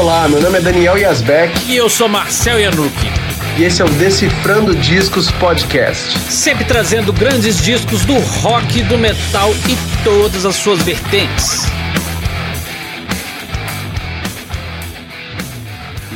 [0.00, 1.52] Olá, meu nome é Daniel Yazbek.
[1.70, 3.08] E eu sou Marcel Yanuki.
[3.58, 6.18] E esse é o Decifrando Discos Podcast.
[6.20, 11.66] Sempre trazendo grandes discos do rock, do metal e todas as suas vertentes.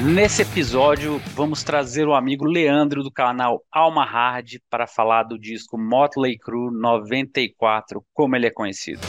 [0.03, 5.77] Nesse episódio, vamos trazer o amigo Leandro do canal Alma Hard para falar do disco
[5.77, 9.03] Motley Crue 94, como ele é conhecido.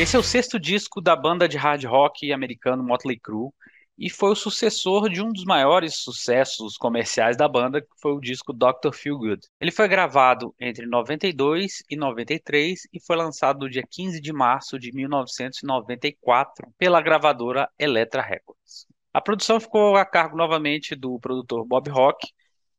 [0.00, 3.50] Esse é o sexto disco da banda de hard rock americano Motley Crue
[3.98, 8.18] e foi o sucessor de um dos maiores sucessos comerciais da banda, que foi o
[8.18, 8.94] disco Dr.
[8.94, 9.46] Feelgood.
[9.60, 14.78] Ele foi gravado entre 92 e 93 e foi lançado no dia 15 de março
[14.78, 18.86] de 1994 pela gravadora Elektra Records.
[19.12, 22.26] A produção ficou a cargo novamente do produtor Bob Rock,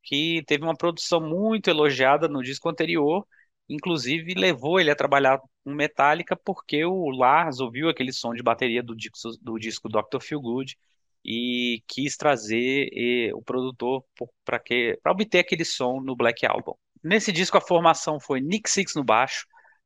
[0.01, 3.27] que teve uma produção muito elogiada no disco anterior
[3.73, 8.83] inclusive levou ele a trabalhar com Metallica porque o Lars ouviu aquele som de bateria
[8.83, 10.19] do disco, do disco Dr.
[10.21, 10.77] Feelgood
[11.23, 14.03] e quis trazer e, o produtor
[14.43, 16.73] para obter aquele som no Black Album.
[17.03, 19.45] Nesse disco a formação foi Nick Six no baixo,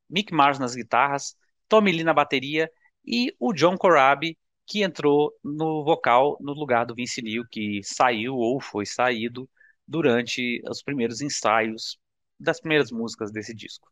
[0.09, 1.36] Mick Mars nas guitarras,
[1.68, 2.70] Tommy Lee na bateria
[3.06, 4.38] e o John Corabi
[4.68, 9.48] que entrou no vocal no lugar do Vince Neil que saiu ou foi saído
[9.88, 11.98] durante os primeiros ensaios
[12.39, 13.88] das primeiras músicas desse disco.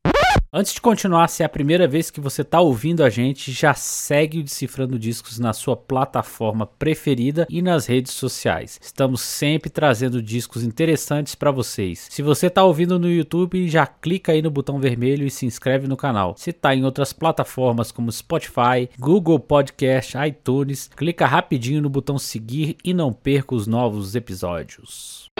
[0.55, 3.73] Antes de continuar, se é a primeira vez que você está ouvindo a gente, já
[3.73, 8.80] segue o Decifrando Discos na sua plataforma preferida e nas redes sociais.
[8.80, 12.08] Estamos sempre trazendo discos interessantes para vocês.
[12.11, 15.88] Se você está ouvindo no YouTube, já clica aí no botão vermelho e se inscreve
[15.88, 16.36] no canal.
[16.38, 22.77] Se está em outras plataformas como Spotify, Google Podcast, iTunes, clica rapidinho no botão seguir
[22.83, 25.33] e não perca os novos episódios.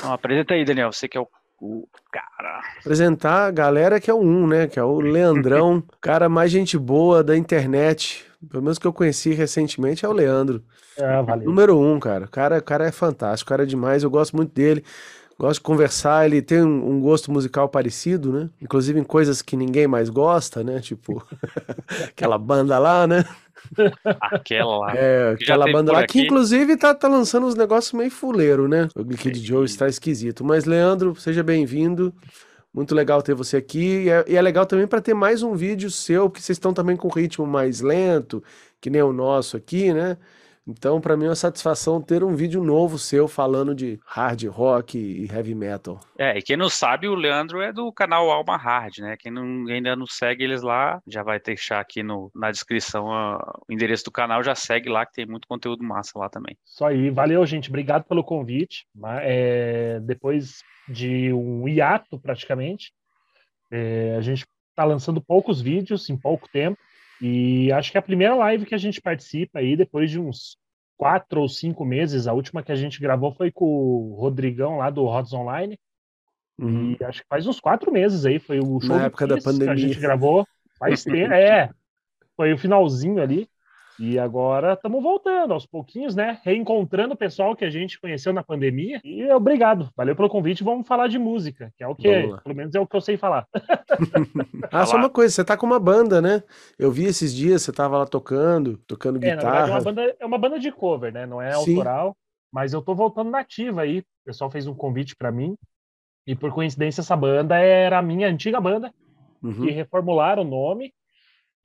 [0.00, 1.28] Então, apresenta aí, Daniel, você que é o,
[1.60, 2.62] o cara.
[2.80, 4.66] Apresentar a galera que é o um, né?
[4.66, 8.24] Que é o Leandrão, cara mais gente boa da internet.
[8.50, 10.64] Pelo menos que eu conheci recentemente é o Leandro.
[10.96, 11.46] É, valeu.
[11.46, 12.24] Número um, cara.
[12.24, 14.02] O cara, o cara é fantástico, o cara é demais.
[14.02, 14.82] Eu gosto muito dele.
[15.40, 18.50] Gosto de conversar, ele tem um, um, gosto musical parecido, né?
[18.60, 20.80] Inclusive em coisas que ninguém mais gosta, né?
[20.80, 21.26] Tipo,
[22.04, 23.24] aquela banda lá, né?
[24.04, 24.92] Aquela lá.
[24.94, 26.12] É, aquela banda lá, aqui.
[26.12, 28.88] que inclusive tá, tá lançando uns negócios meio fuleiro, né?
[28.94, 30.44] O Kid Joe está esquisito.
[30.44, 32.12] Mas, Leandro, seja bem-vindo.
[32.70, 34.04] Muito legal ter você aqui.
[34.04, 36.74] E é, e é legal também para ter mais um vídeo seu, porque vocês estão
[36.74, 38.44] também com ritmo mais lento,
[38.78, 40.18] que nem o nosso aqui, né?
[40.66, 44.98] Então, para mim é uma satisfação ter um vídeo novo seu falando de hard rock
[44.98, 45.98] e heavy metal.
[46.18, 49.16] É, e quem não sabe, o Leandro é do canal Alma Hard, né?
[49.18, 53.72] Quem não, ainda não segue eles lá, já vai deixar aqui no, na descrição o
[53.72, 56.56] endereço do canal, já segue lá que tem muito conteúdo massa lá também.
[56.64, 57.68] Isso aí, valeu, gente.
[57.68, 58.86] Obrigado pelo convite.
[59.22, 62.92] É, depois de um hiato, praticamente,
[63.70, 66.78] é, a gente está lançando poucos vídeos em pouco tempo.
[67.20, 70.56] E acho que é a primeira live que a gente participa aí, depois de uns
[70.96, 72.26] quatro ou cinco meses.
[72.26, 75.78] A última que a gente gravou foi com o Rodrigão lá do Rods Online.
[76.58, 76.96] Uhum.
[76.98, 78.38] E acho que faz uns quatro meses aí.
[78.38, 79.74] Foi o show Na época da pandemia.
[79.74, 80.46] que a gente gravou.
[80.78, 81.32] Faz tempo.
[81.32, 81.70] É,
[82.36, 83.48] foi o finalzinho ali.
[84.00, 86.40] E agora estamos voltando aos pouquinhos, né?
[86.42, 88.98] Reencontrando o pessoal que a gente conheceu na pandemia.
[89.04, 90.64] E obrigado, valeu pelo convite.
[90.64, 92.08] Vamos falar de música, que é o que,
[92.42, 93.46] pelo menos é o que eu sei falar.
[94.72, 96.42] ah, só uma coisa, você tá com uma banda, né?
[96.78, 99.66] Eu vi esses dias, você tava lá tocando, tocando é, guitarra.
[99.66, 101.26] Verdade, é, uma banda, é uma banda de cover, né?
[101.26, 101.72] Não é Sim.
[101.72, 102.16] autoral,
[102.50, 103.98] mas eu tô voltando nativa aí.
[103.98, 105.54] O pessoal fez um convite para mim.
[106.26, 108.94] E por coincidência, essa banda era a minha antiga banda,
[109.42, 109.60] uhum.
[109.60, 110.90] que reformularam o nome.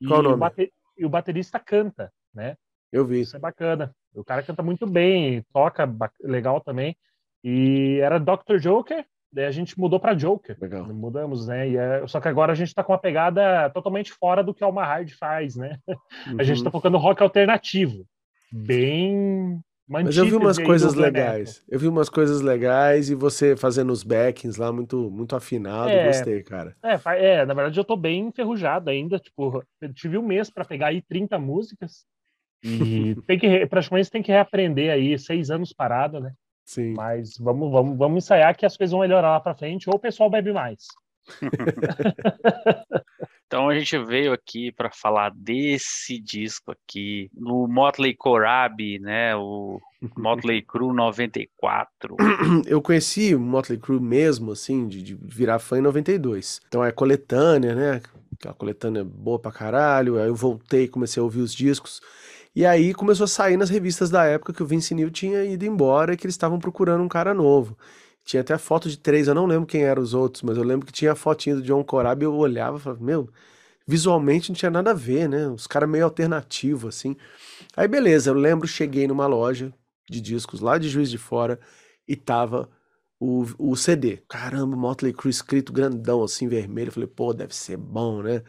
[0.06, 0.44] Qual o nome?
[0.44, 0.76] O.
[0.98, 2.56] E o baterista canta né?
[2.92, 3.22] Eu vi.
[3.22, 3.94] Isso é bacana.
[4.14, 5.90] O cara canta muito bem, toca
[6.22, 6.96] legal também.
[7.42, 8.58] E era Dr.
[8.58, 10.56] Joker, daí a gente mudou para Joker.
[10.60, 10.86] Legal.
[10.86, 11.68] Mudamos, né?
[11.68, 12.06] E é...
[12.06, 14.84] Só que agora a gente tá com uma pegada totalmente fora do que a Alma
[14.84, 15.78] Hard faz, né?
[15.88, 15.96] Uhum.
[16.38, 18.06] A gente tá focando rock alternativo.
[18.52, 21.62] Bem mas eu vi umas coisas legais.
[21.68, 25.90] Eu vi umas coisas legais e você fazendo os backings lá muito, muito afinado.
[25.90, 26.76] É, gostei, cara.
[26.82, 29.18] É, é, na verdade eu tô bem enferrujado ainda.
[29.20, 32.04] Tipo, eu tive um mês para pegar aí 30 músicas.
[32.66, 36.32] E tem que, praticamente tem que reaprender aí, seis anos parado, né?
[36.64, 36.94] Sim.
[36.96, 40.00] Mas vamos, vamos, vamos ensaiar que as coisas vão melhorar lá para frente, ou o
[40.00, 40.86] pessoal bebe mais.
[43.46, 49.36] então a gente veio aqui para falar desse disco aqui, no Motley Corabi, né?
[49.36, 49.80] O
[50.16, 52.16] Motley Crue 94.
[52.66, 56.60] Eu conheci o Motley Crue mesmo, assim, de, de virar fã em 92.
[56.66, 58.02] Então é coletânea, né?
[58.34, 60.18] Aquela coletânea boa pra caralho.
[60.18, 62.00] Aí eu voltei, comecei a ouvir os discos.
[62.56, 65.66] E aí começou a sair nas revistas da época que o Vince Neil tinha ido
[65.66, 67.76] embora e que eles estavam procurando um cara novo.
[68.24, 70.86] Tinha até foto de três, eu não lembro quem eram os outros, mas eu lembro
[70.86, 73.28] que tinha a fotinha do John Corabi, eu olhava e falava, meu,
[73.86, 75.48] visualmente não tinha nada a ver, né?
[75.48, 77.14] Os caras meio alternativo, assim.
[77.76, 79.70] Aí beleza, eu lembro, cheguei numa loja
[80.08, 81.60] de discos lá de Juiz de Fora
[82.08, 82.70] e tava
[83.20, 84.18] o, o CD.
[84.28, 86.88] Caramba, Motley Crue escrito grandão, assim, vermelho.
[86.88, 88.42] Eu falei, pô, deve ser bom, né?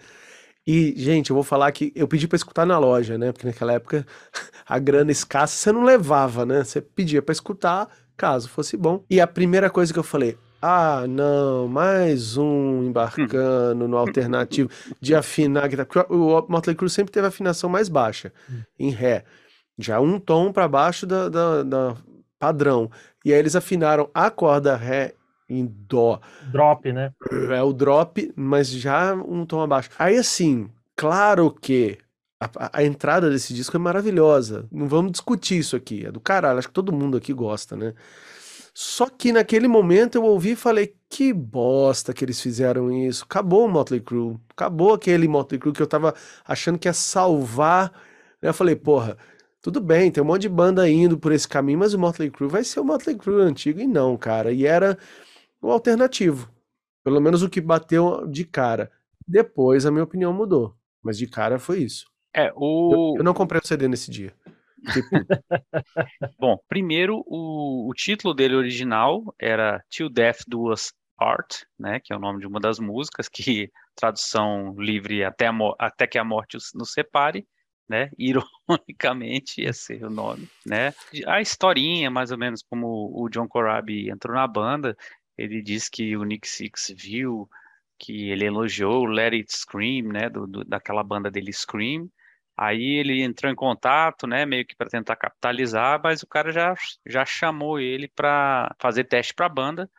[0.67, 3.31] E, gente, eu vou falar que eu pedi para escutar na loja, né?
[3.31, 4.05] Porque naquela época
[4.67, 6.63] a grana escassa você não levava, né?
[6.63, 7.87] Você pedia para escutar
[8.17, 9.03] caso fosse bom.
[9.09, 14.69] E a primeira coisa que eu falei, ah, não, mais um embarcando no alternativo
[14.99, 15.69] de afinar.
[15.69, 18.33] Porque o Motley Crue sempre teve a afinação mais baixa,
[18.77, 19.23] em Ré.
[19.77, 21.95] Já um tom para baixo da, da, da,
[22.39, 22.89] padrão.
[23.23, 25.13] E aí eles afinaram a corda Ré
[25.49, 26.19] em Dó.
[26.51, 27.11] Drop, né?
[27.51, 29.89] É o drop, mas já um tom abaixo.
[29.97, 31.97] Aí assim, claro que
[32.39, 34.67] a, a, entrada desse disco é maravilhosa.
[34.71, 36.05] Não vamos discutir isso aqui.
[36.05, 36.59] É do caralho.
[36.59, 37.93] Acho que todo mundo aqui gosta, né?
[38.73, 43.23] Só que naquele momento eu ouvi e falei: que bosta que eles fizeram isso.
[43.23, 44.37] Acabou o Motley Crue.
[44.51, 46.13] Acabou aquele Motley Crue que eu tava
[46.45, 47.91] achando que ia salvar.
[48.39, 49.17] Eu falei: porra,
[49.61, 52.47] tudo bem, tem um monte de banda indo por esse caminho, mas o Motley Crue
[52.47, 53.79] vai ser o Motley Crue antigo.
[53.79, 54.51] E não, cara.
[54.51, 54.97] E era
[55.61, 56.51] o alternativo.
[57.03, 58.91] Pelo menos o que bateu de cara.
[59.27, 60.75] Depois a minha opinião mudou.
[61.01, 62.05] Mas de cara foi isso.
[62.33, 63.13] É, o...
[63.13, 64.33] eu, eu não comprei o CD nesse dia.
[64.91, 65.09] Tipo...
[66.39, 72.13] Bom, primeiro, o, o título dele original era Till Death Do Us Art, né, que
[72.13, 75.47] é o nome de uma das músicas, que tradução livre até,
[75.79, 77.47] até que a morte nos separe,
[77.89, 80.93] né, ironicamente ia ser o nome, né.
[81.25, 84.95] A historinha, mais ou menos como o John Corabi entrou na banda,
[85.37, 87.49] ele diz que o Nick Six viu,
[87.99, 92.09] que ele elogiou o Let It Scream, né, do, do, daquela banda dele Scream,
[92.57, 96.73] Aí ele entrou em contato, né, meio que para tentar capitalizar, mas o cara já,
[97.05, 99.89] já chamou ele para fazer teste para a banda.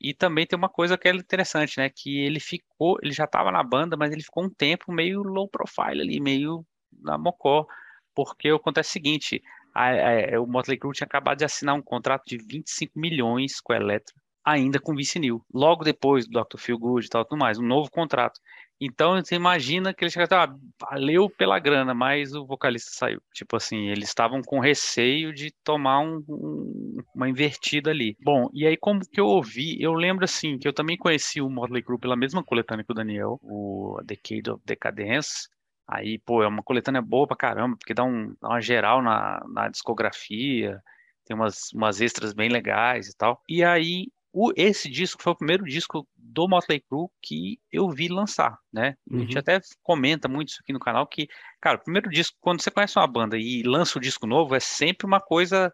[0.00, 3.50] E também tem uma coisa que é interessante, né, que ele ficou, ele já estava
[3.52, 6.66] na banda, mas ele ficou um tempo meio low profile ali, meio
[7.02, 7.66] na mocó,
[8.14, 9.42] porque acontece o seguinte,
[9.74, 9.90] a,
[10.36, 13.76] a, o Motley Crue tinha acabado de assinar um contrato de 25 milhões com a
[13.76, 14.14] Electra,
[14.46, 15.44] ainda com Vince Neil.
[15.52, 16.56] Logo depois do Dr.
[16.56, 18.40] Phil Good e tal, tudo mais, um novo contrato.
[18.80, 23.20] Então você imagina que eles chegaram, ah, valeu pela grana, mas o vocalista saiu.
[23.32, 28.16] Tipo assim, eles estavam com receio de tomar um, um, uma invertida ali.
[28.22, 31.50] Bom, e aí como que eu ouvi, eu lembro assim, que eu também conheci o
[31.50, 35.48] Motley Crue pela mesma coletânea que o Daniel, o Decade of Decadence.
[35.88, 39.40] Aí, pô, é uma coletânea boa pra caramba, porque dá, um, dá uma geral na,
[39.48, 40.80] na discografia,
[41.24, 43.40] tem umas, umas extras bem legais e tal.
[43.48, 44.08] E aí
[44.38, 48.94] o, esse disco foi o primeiro disco do Motley Crue que eu vi lançar, né?
[49.10, 49.16] Uhum.
[49.16, 49.40] A gente uhum.
[49.40, 51.26] até comenta muito isso aqui no canal que,
[51.58, 54.60] cara, o primeiro disco, quando você conhece uma banda e lança um disco novo, é
[54.60, 55.72] sempre uma coisa,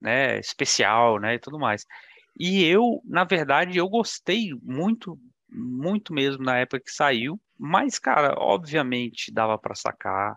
[0.00, 1.86] né, especial, né, e tudo mais.
[2.36, 5.16] E eu, na verdade, eu gostei muito,
[5.48, 10.36] muito mesmo na época que saiu, mas, cara, obviamente dava para sacar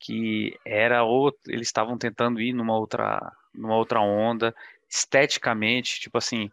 [0.00, 3.20] que era outro, eles estavam tentando ir numa outra,
[3.54, 4.54] numa outra onda,
[4.88, 6.50] esteticamente, tipo assim,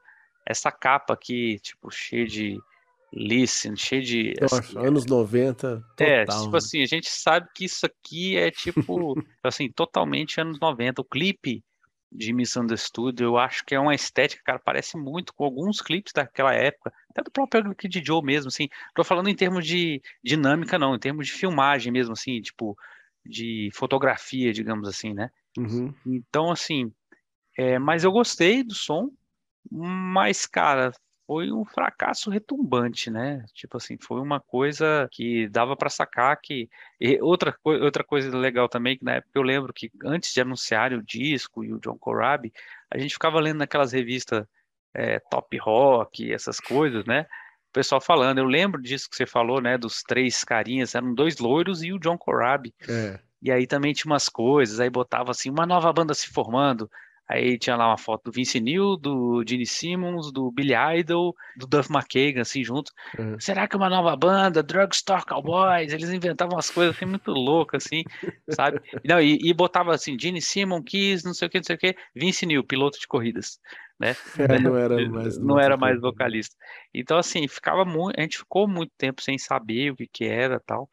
[0.52, 2.60] essa capa aqui, tipo, cheia de
[3.14, 4.34] listen, cheia de.
[4.40, 5.84] Nossa, assim, anos 90.
[6.00, 6.58] É, total, é, tipo né?
[6.58, 11.02] assim, a gente sabe que isso aqui é tipo, assim, totalmente anos 90.
[11.02, 11.64] O clipe
[12.12, 16.54] de Misunderstood, eu acho que é uma estética, cara, parece muito com alguns clipes daquela
[16.54, 18.68] época, até do próprio Kid Joe mesmo, assim.
[18.94, 22.78] Tô falando em termos de dinâmica, não, em termos de filmagem mesmo, assim, tipo,
[23.26, 25.30] de fotografia, digamos assim, né?
[25.58, 25.94] Uhum.
[26.06, 26.92] Então, assim,
[27.58, 29.10] é, mas eu gostei do som,
[29.70, 30.92] mas, cara,
[31.32, 33.46] foi um fracasso retumbante, né?
[33.54, 38.68] Tipo assim, foi uma coisa que dava para sacar que e outra outra coisa legal
[38.68, 41.98] também que na época eu lembro que antes de anunciarem o disco e o John
[41.98, 42.52] Corabi,
[42.90, 44.46] a gente ficava lendo naquelas revistas
[44.94, 47.26] é, Top Rock, essas coisas, né?
[47.70, 49.78] O pessoal falando, eu lembro disso que você falou, né?
[49.78, 52.76] Dos três carinhas, eram dois loiros e o John Corabi.
[52.90, 53.18] É.
[53.42, 56.92] E aí também tinha umas coisas, aí botava assim, uma nova banda se formando,
[57.32, 61.66] Aí tinha lá uma foto do Vince Neil, do Gene Simmons, do Billy Idol, do
[61.66, 62.92] Duff McKagan, assim, junto.
[63.18, 63.40] Uhum.
[63.40, 64.62] Será que é uma nova banda?
[64.62, 65.94] Drugstore Cowboys?
[65.94, 68.04] Eles inventavam umas coisas assim muito loucas, assim,
[68.50, 68.82] sabe?
[69.08, 71.80] Não, e, e botava assim, Gene Simmons, Kiss, não sei o que, não sei o
[71.80, 73.60] que, Vince Neil, piloto de corridas.
[73.98, 74.14] Né?
[74.38, 76.54] É, não era mais, não era mais vocalista.
[76.94, 80.60] Então, assim, ficava muito, a gente ficou muito tempo sem saber o que que era
[80.60, 80.90] tal.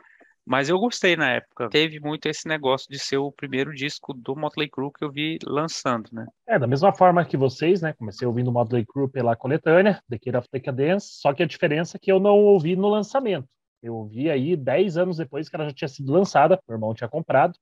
[0.48, 1.68] Mas eu gostei na época.
[1.68, 5.38] Teve muito esse negócio de ser o primeiro disco do Motley Crue que eu vi
[5.44, 6.26] lançando, né?
[6.46, 7.92] É, da mesma forma que vocês, né?
[7.92, 11.98] Comecei ouvindo o Motley Crue pela coletânea, The Kid of Decadence, só que a diferença
[11.98, 13.46] é que eu não ouvi no lançamento.
[13.82, 17.08] Eu ouvi aí 10 anos depois que ela já tinha sido lançada, meu irmão tinha
[17.08, 17.52] comprado.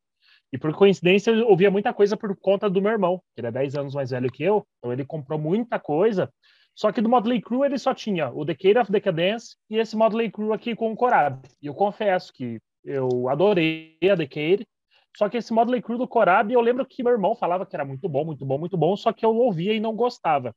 [0.52, 3.52] E por coincidência, eu ouvia muita coisa por conta do meu irmão, que ele é
[3.52, 6.32] 10 anos mais velho que eu, então ele comprou muita coisa
[6.72, 10.30] Só que do Motley Crue ele só tinha o Decade of Decadence e esse Motley
[10.30, 11.40] Crue aqui com o Corab.
[11.60, 14.66] E eu confesso que eu adorei a Decade,
[15.16, 17.84] só que esse Motley Crue do Corab, eu lembro que meu irmão falava que era
[17.84, 20.54] muito bom, muito bom, muito bom, só que eu ouvia e não gostava.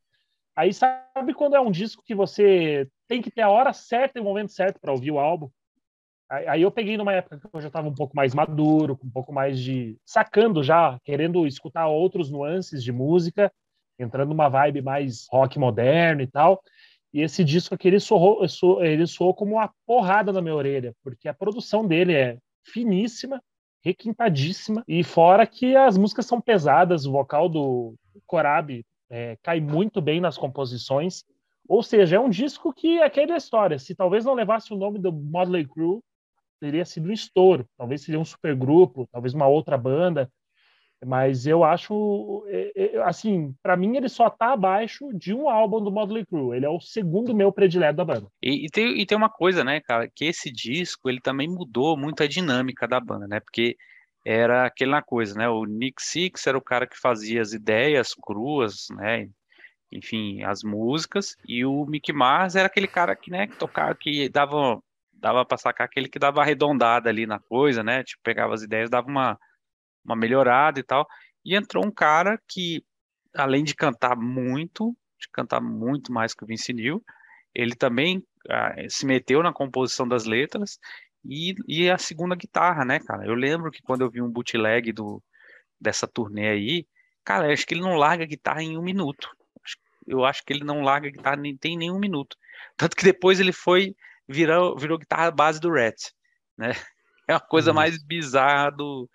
[0.56, 4.22] Aí sabe quando é um disco que você tem que ter a hora certa e
[4.22, 5.50] o momento certo para ouvir o álbum?
[6.30, 9.12] Aí eu peguei numa época que eu já estava um pouco mais maduro, com um
[9.12, 9.98] pouco mais de.
[10.06, 13.52] sacando já, querendo escutar outros nuances de música
[14.00, 16.62] entrando numa vibe mais rock moderno e tal.
[17.14, 18.46] E esse disco aqui, ele soou,
[18.82, 23.42] ele soou como uma porrada na minha orelha, porque a produção dele é finíssima,
[23.84, 27.96] requintadíssima, e fora que as músicas são pesadas, o vocal do
[28.28, 31.24] Corab é, cai muito bem nas composições,
[31.68, 35.00] ou seja, é um disco que é aquela história, se talvez não levasse o nome
[35.00, 36.02] do Motley Crue,
[36.60, 40.30] teria sido um estouro, talvez seria um supergrupo, talvez uma outra banda,
[41.06, 45.82] mas eu acho, é, é, assim, para mim ele só tá abaixo de um álbum
[45.82, 46.58] do Motley Crue.
[46.58, 48.28] Ele é o segundo meu predileto da banda.
[48.42, 51.98] E, e, tem, e tem uma coisa, né, cara, que esse disco ele também mudou
[51.98, 53.40] muito a dinâmica da banda, né?
[53.40, 53.78] Porque
[54.26, 55.48] era aquela coisa, né?
[55.48, 59.30] O Nick Six era o cara que fazia as ideias cruas, né?
[59.92, 64.30] Enfim, as músicas, e o Mick Mars era aquele cara que, né, que tocava, que
[64.30, 64.80] dava,
[65.14, 68.04] dava para sacar aquele que dava arredondada ali na coisa, né?
[68.04, 69.40] Tipo, pegava as ideias, dava uma
[70.10, 71.08] uma melhorada e tal.
[71.46, 72.84] E entrou um cara que,
[73.36, 77.04] além de cantar muito, de cantar muito mais que o Vince Neil,
[77.54, 80.80] ele também ah, se meteu na composição das letras
[81.26, 83.26] e, e a segunda guitarra, né, cara?
[83.26, 85.22] Eu lembro que quando eu vi um bootleg do,
[85.80, 86.88] dessa turnê aí,
[87.24, 89.30] cara, eu acho que ele não larga a guitarra em um minuto.
[90.08, 92.36] Eu acho que ele não larga a guitarra nem tem nenhum minuto.
[92.76, 93.96] Tanto que depois ele foi
[94.28, 96.12] virou, virou guitarra base do Rat,
[96.58, 96.72] né?
[97.28, 97.76] É uma coisa uhum.
[97.76, 99.08] mais bizarra do,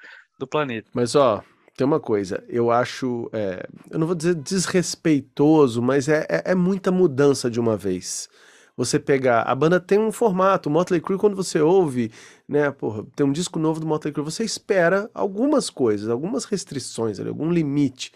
[0.44, 0.88] do planeta.
[0.92, 1.42] Mas ó,
[1.76, 6.54] tem uma coisa, eu acho, é, eu não vou dizer desrespeitoso, mas é, é, é,
[6.54, 8.28] muita mudança de uma vez.
[8.76, 12.10] Você pegar, a banda tem um formato, o Motley Crue quando você ouve,
[12.48, 17.20] né, porra, tem um disco novo do Motley Crue, você espera algumas coisas, algumas restrições,
[17.20, 18.12] algum limite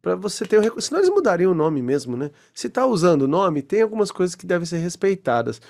[0.00, 2.30] para você ter o senão eles mudariam o nome mesmo, né?
[2.54, 5.60] Se tá usando o nome, tem algumas coisas que devem ser respeitadas.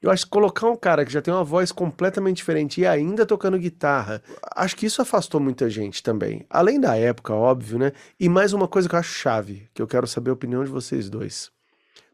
[0.00, 3.26] Eu acho que colocar um cara que já tem uma voz completamente diferente e ainda
[3.26, 4.22] tocando guitarra,
[4.54, 6.46] acho que isso afastou muita gente também.
[6.48, 7.92] Além da época, óbvio, né?
[8.18, 10.70] E mais uma coisa que eu acho chave, que eu quero saber a opinião de
[10.70, 11.50] vocês dois.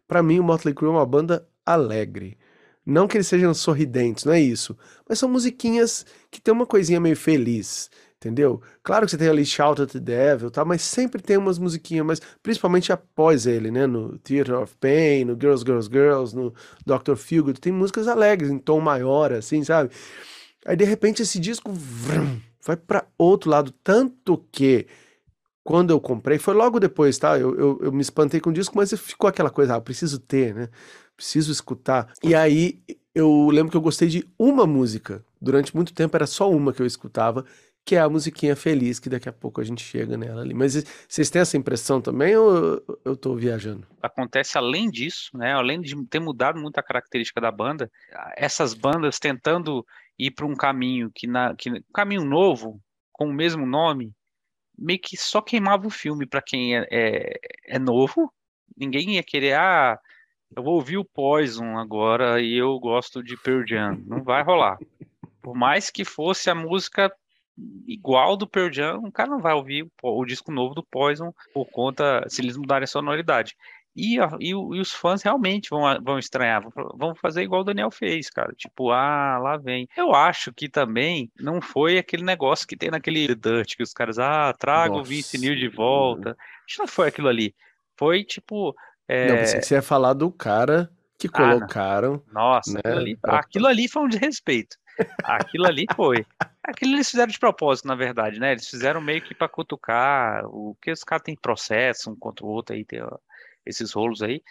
[0.09, 2.39] Para mim, o Motley Crue é uma banda alegre.
[2.87, 4.77] Não que eles sejam sorridentes, não é isso.
[5.09, 7.91] Mas são musiquinhas que tem uma coisinha meio feliz
[8.25, 8.63] entendeu?
[8.83, 10.65] Claro que você tem ali Shout at the Devil, tá?
[10.65, 13.87] mas sempre tem umas musiquinhas, mas principalmente após ele, né?
[13.87, 16.55] No Theater of Pain, no Girls, Girls, Girls, no
[16.87, 17.17] Dr.
[17.17, 19.91] Feelgood, tem músicas alegres, em tom maior, assim, sabe?
[20.65, 24.87] Aí de repente esse disco vrum, vai para outro lado, tanto que
[25.63, 27.39] quando eu comprei, foi logo depois, tá?
[27.39, 30.55] Eu, eu, eu me espantei com o disco, mas ficou aquela coisa, ah, preciso ter,
[30.55, 30.69] né?
[31.17, 32.13] Preciso escutar.
[32.23, 32.83] E aí
[33.15, 35.25] eu lembro que eu gostei de uma música.
[35.41, 37.45] Durante muito tempo era só uma que eu escutava,
[37.85, 40.55] que é a musiquinha feliz, que daqui a pouco a gente chega nela ali.
[40.55, 43.87] Mas vocês têm essa impressão também ou eu estou viajando?
[44.01, 45.53] Acontece além disso, né?
[45.53, 47.91] Além de ter mudado muito a característica da banda,
[48.37, 49.85] essas bandas tentando
[50.19, 52.81] ir para um caminho que, na, que caminho novo,
[53.13, 54.13] com o mesmo nome,
[54.79, 58.33] meio que só queimava o filme para quem é, é, é, novo.
[58.75, 59.99] Ninguém ia querer, ah,
[60.57, 64.03] eu vou ouvir o Poison agora e eu gosto de Pearl Jam.
[64.07, 64.79] Não vai rolar.
[65.43, 67.13] Por mais que fosse a música
[67.87, 71.33] igual do Pearl Jam, o cara não vai ouvir o, o, disco novo do Poison
[71.53, 73.55] por conta, se eles mudarem a sonoridade.
[73.97, 76.63] E, e, e, os fãs realmente vão, vão estranhar,
[76.97, 78.53] vão fazer igual o Daniel fez, cara.
[78.57, 79.89] Tipo, ah, lá vem.
[79.97, 84.19] Eu acho que também não foi aquele negócio que tem naquele Dirt, que os caras,
[84.19, 86.31] ah, traga o Vince Neil de volta.
[86.67, 87.55] Acho que não foi aquilo ali.
[87.97, 88.75] Foi tipo.
[89.07, 89.29] É...
[89.29, 92.21] Não, você ia falar do cara que colocaram.
[92.31, 94.77] Ah, nossa, né, aquilo, ali, aquilo ali foi um desrespeito.
[95.23, 96.25] Aquilo ali foi.
[96.63, 98.53] Aquilo eles fizeram de propósito, na verdade, né?
[98.53, 102.49] Eles fizeram meio que para cutucar o que os caras têm processo um contra o
[102.49, 103.19] outro aí, tem ó,
[103.67, 104.43] esses rolos aí.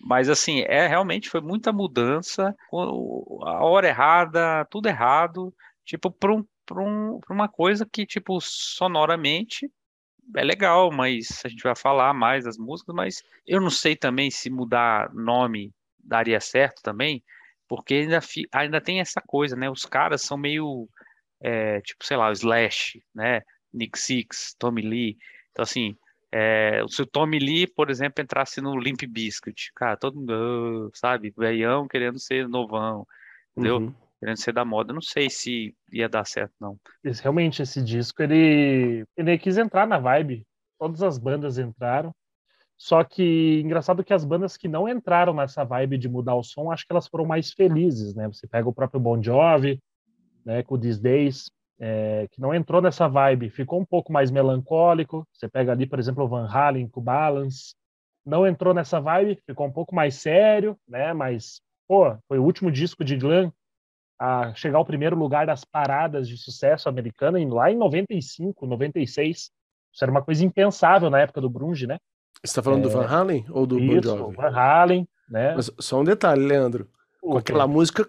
[0.00, 6.44] Mas assim, é realmente foi muita mudança, a hora errada, tudo errado, tipo, para um,
[6.72, 9.70] um, uma coisa que, tipo, sonoramente
[10.36, 14.30] é legal, mas a gente vai falar mais das músicas, mas eu não sei também
[14.30, 15.72] se mudar nome
[16.02, 17.22] daria certo também,
[17.72, 18.20] porque ainda,
[18.52, 19.70] ainda tem essa coisa, né?
[19.70, 20.86] Os caras são meio,
[21.40, 23.40] é, tipo, sei lá, o Slash, né?
[23.72, 25.16] Nick Six, Tommy Lee.
[25.50, 25.96] Então, assim,
[26.30, 31.32] é, se o Tommy Lee, por exemplo, entrasse no Limp Bizkit, cara, todo mundo, sabe,
[31.34, 33.06] velhão querendo ser novão,
[33.52, 33.78] entendeu?
[33.78, 33.94] Uhum.
[34.20, 34.92] Querendo ser da moda.
[34.92, 36.78] Não sei se ia dar certo, não.
[37.22, 40.46] Realmente, esse disco, ele, ele quis entrar na vibe.
[40.78, 42.14] Todas as bandas entraram.
[42.82, 46.68] Só que engraçado que as bandas que não entraram nessa vibe de mudar o som,
[46.68, 48.26] acho que elas foram mais felizes, né?
[48.26, 49.80] Você pega o próprio Bon Jovi,
[50.44, 51.48] né, com o These Days,
[51.78, 55.24] é, que não entrou nessa vibe, ficou um pouco mais melancólico.
[55.32, 57.72] Você pega ali, por exemplo, o Van Halen com o Balance,
[58.26, 61.12] não entrou nessa vibe, ficou um pouco mais sério, né?
[61.12, 63.52] Mas, pô, foi o último disco de Glam
[64.18, 69.52] a chegar ao primeiro lugar das paradas de sucesso americana lá em 95, 96.
[69.92, 71.96] Isso era uma coisa impensável na época do grunge, né?
[72.44, 72.82] Você está falando é...
[72.82, 74.36] do Van Halen ou do Isso, Bon Jovi?
[74.36, 75.54] Van Halen, né?
[75.54, 76.88] Mas só um detalhe, Leandro.
[77.20, 78.08] Com aquela música,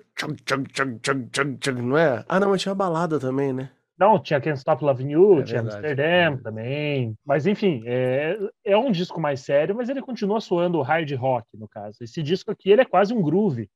[1.76, 2.26] não é?
[2.28, 3.70] Ah, não, mas tinha balada também, né?
[3.98, 5.86] Não, tinha Can't Stop Loving You, é tinha verdade.
[5.86, 7.16] Amsterdam também.
[7.24, 11.68] Mas enfim, é, é um disco mais sério, mas ele continua soando hard rock, no
[11.68, 11.98] caso.
[12.02, 13.70] Esse disco aqui, ele é quase um groove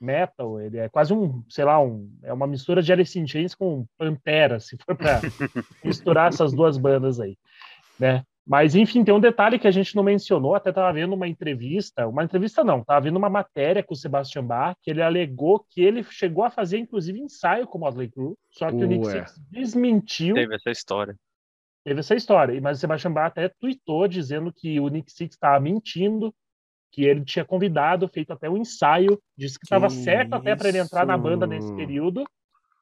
[0.00, 3.54] metal, ele é quase um, sei lá, um, é uma mistura de Alice in Chains
[3.54, 5.20] com Pantera, se for para
[5.84, 7.36] misturar essas duas bandas aí,
[7.98, 8.24] né?
[8.50, 12.08] Mas, enfim, tem um detalhe que a gente não mencionou, até estava vendo uma entrevista,
[12.08, 15.80] uma entrevista não, estava vendo uma matéria com o Sebastian Bach, que ele alegou que
[15.80, 18.84] ele chegou a fazer, inclusive, ensaio com o Motley Crue, só que Ué.
[18.84, 20.34] o Nick Six desmentiu.
[20.34, 21.14] Teve essa história.
[21.84, 25.60] Teve essa história, mas o Sebastian Bach até tweetou dizendo que o Nick Six estava
[25.60, 26.34] mentindo,
[26.90, 30.78] que ele tinha convidado, feito até um ensaio, disse que estava certo até para ele
[30.78, 32.24] entrar na banda nesse período,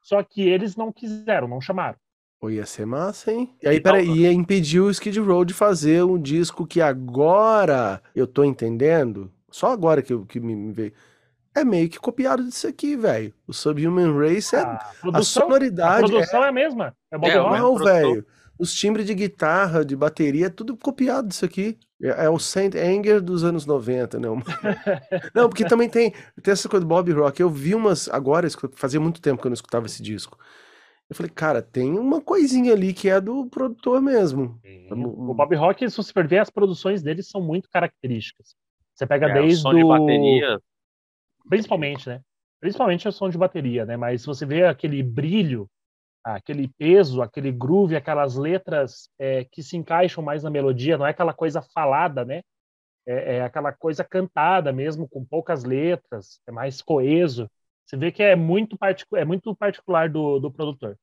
[0.03, 1.99] só que eles não quiseram, não chamaram.
[2.41, 3.53] Pô, ia ser massa, hein?
[3.61, 8.29] E aí, peraí, ia impedir o Skid Row de fazer um disco que agora eu
[8.29, 10.93] tô entendendo, só agora que, eu, que me veio,
[11.53, 13.35] é meio que copiado disso aqui, velho.
[13.47, 14.61] O Subhuman Race é.
[14.61, 16.05] A, produção, a sonoridade.
[16.05, 16.97] A produção é, é a mesma.
[17.11, 18.25] É Bob é, Não, velho.
[18.57, 21.77] Os timbres de guitarra, de bateria, é tudo copiado disso aqui.
[22.01, 24.29] É, é o Saint Anger dos anos 90, né?
[25.35, 27.41] não, porque também tem, tem essa coisa do Bob Rock.
[27.41, 30.39] Eu vi umas agora, fazia muito tempo que eu não escutava esse disco.
[31.09, 34.61] Eu falei, cara, tem uma coisinha ali que é do produtor mesmo.
[34.91, 38.55] O Bob Rock, se você ver, as produções dele são muito características.
[38.95, 40.61] Você pega é, desde o som de bateria.
[41.49, 42.21] Principalmente, né?
[42.61, 43.97] Principalmente é o som de bateria, né?
[43.97, 45.67] Mas se você vê aquele brilho,
[46.23, 51.11] aquele peso, aquele groove, aquelas letras é, que se encaixam mais na melodia, não é
[51.11, 52.43] aquela coisa falada, né?
[53.07, 57.49] É, é aquela coisa cantada mesmo, com poucas letras, é mais coeso.
[57.89, 58.77] Você vê que é muito,
[59.15, 60.95] é muito particular do, do produtor.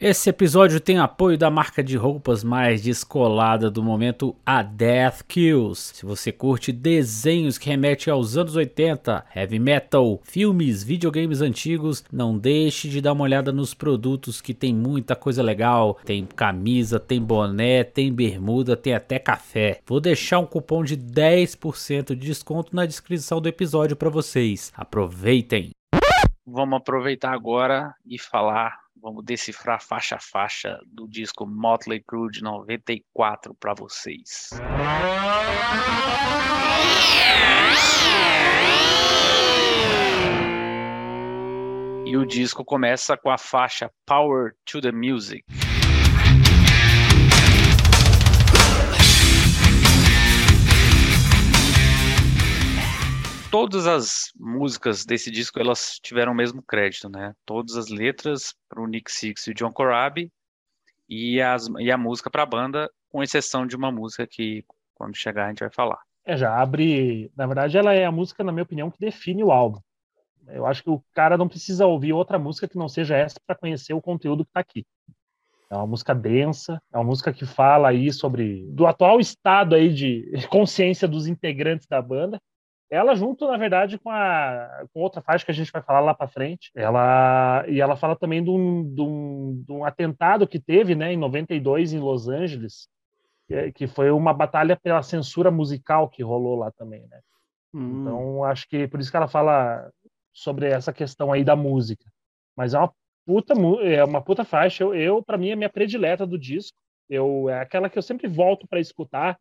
[0.00, 5.94] Esse episódio tem apoio da marca de roupas mais descolada do momento, a Death Kills.
[5.94, 12.38] Se você curte desenhos que remetem aos anos 80, heavy metal, filmes, videogames antigos, não
[12.38, 15.98] deixe de dar uma olhada nos produtos que tem muita coisa legal.
[16.04, 19.80] Tem camisa, tem boné, tem bermuda, tem até café.
[19.86, 24.72] Vou deixar um cupom de 10% de desconto na descrição do episódio para vocês.
[24.74, 25.76] Aproveitem!
[26.46, 32.42] Vamos aproveitar agora e falar, vamos decifrar faixa a faixa do disco Motley Crue de
[32.42, 34.50] 94 para vocês.
[42.06, 45.44] E o disco começa com a faixa Power to the Music.
[53.56, 57.32] Todas as músicas desse disco elas tiveram o mesmo crédito, né?
[57.46, 60.30] Todas as letras para o Nick Six e o John Corabi
[61.08, 64.62] e, as, e a música para a banda, com exceção de uma música que
[64.94, 65.98] quando chegar a gente vai falar.
[66.22, 67.32] É, já abre.
[67.34, 69.80] Na verdade, ela é a música, na minha opinião, que define o álbum.
[70.48, 73.56] Eu acho que o cara não precisa ouvir outra música que não seja essa para
[73.56, 74.84] conhecer o conteúdo que está aqui.
[75.70, 79.94] É uma música densa, é uma música que fala aí sobre do atual estado aí
[79.94, 82.38] de consciência dos integrantes da banda
[82.90, 86.14] ela junto, na verdade, com, a, com outra faixa que a gente vai falar lá
[86.14, 86.70] para frente.
[86.74, 91.12] Ela e ela fala também de um, de, um, de um, atentado que teve, né,
[91.12, 92.88] em 92 em Los Angeles,
[93.74, 97.20] que, foi uma batalha pela censura musical que rolou lá também, né?
[97.74, 98.02] Hum.
[98.02, 99.90] Então, acho que por isso que ela fala
[100.32, 102.04] sobre essa questão aí da música.
[102.56, 102.92] Mas é uma
[103.24, 104.84] puta é uma puta faixa.
[104.84, 106.78] Eu, eu para mim é minha predileta do disco.
[107.08, 109.38] Eu é aquela que eu sempre volto para escutar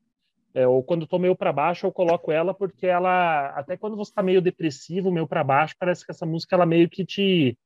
[0.56, 4.10] é, ou quando estou meio para baixo, eu coloco ela porque ela, até quando você
[4.10, 7.58] está meio depressivo, meio para baixo, parece que essa música ela meio que te,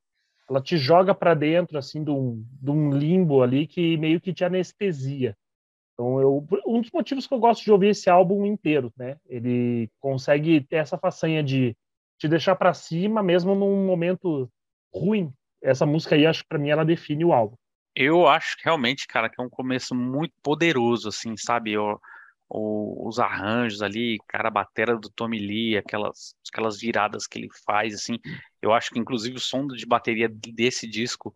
[0.49, 4.33] ela te joga para dentro assim de um, de um limbo ali que meio que
[4.33, 5.37] te anestesia.
[5.93, 9.17] Então, eu, um dos motivos que eu gosto de ouvir esse álbum inteiro, né?
[9.27, 11.77] Ele consegue ter essa façanha de
[12.17, 14.49] te deixar para cima, mesmo num momento
[14.91, 15.31] ruim.
[15.61, 17.55] Essa música aí, acho que para mim ela define o álbum.
[17.93, 21.73] Eu acho que realmente, cara, que é um começo muito poderoso, assim, sabe?
[21.73, 21.99] Eu,
[22.49, 27.49] o, os arranjos ali, cara, a batera do Tommy Lee, aquelas, aquelas viradas que ele
[27.65, 28.17] faz, assim,
[28.61, 31.33] eu acho que inclusive o som de bateria desse disco,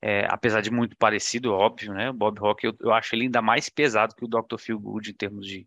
[0.00, 3.42] é, apesar de muito parecido, óbvio, né, o Bob Rock, eu, eu, acho ele ainda
[3.42, 4.58] mais pesado que o Dr.
[4.58, 5.66] Phil Good em termos de,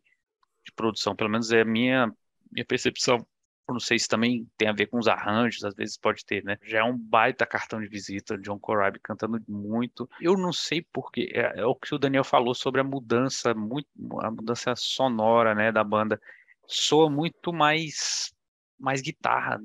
[0.66, 2.12] de produção, pelo menos é a minha,
[2.52, 3.26] minha percepção.
[3.74, 6.58] Não sei se também tem a ver com os arranjos, às vezes pode ter, né?
[6.64, 10.10] Já é um baita cartão de visita, John Corabi cantando muito.
[10.22, 13.88] Eu não sei porque é, é, o que o Daniel falou sobre a mudança, muito,
[14.22, 16.20] a mudança sonora, né, da banda.
[16.66, 18.34] Soa muito mais,
[18.80, 19.62] mais guitarra.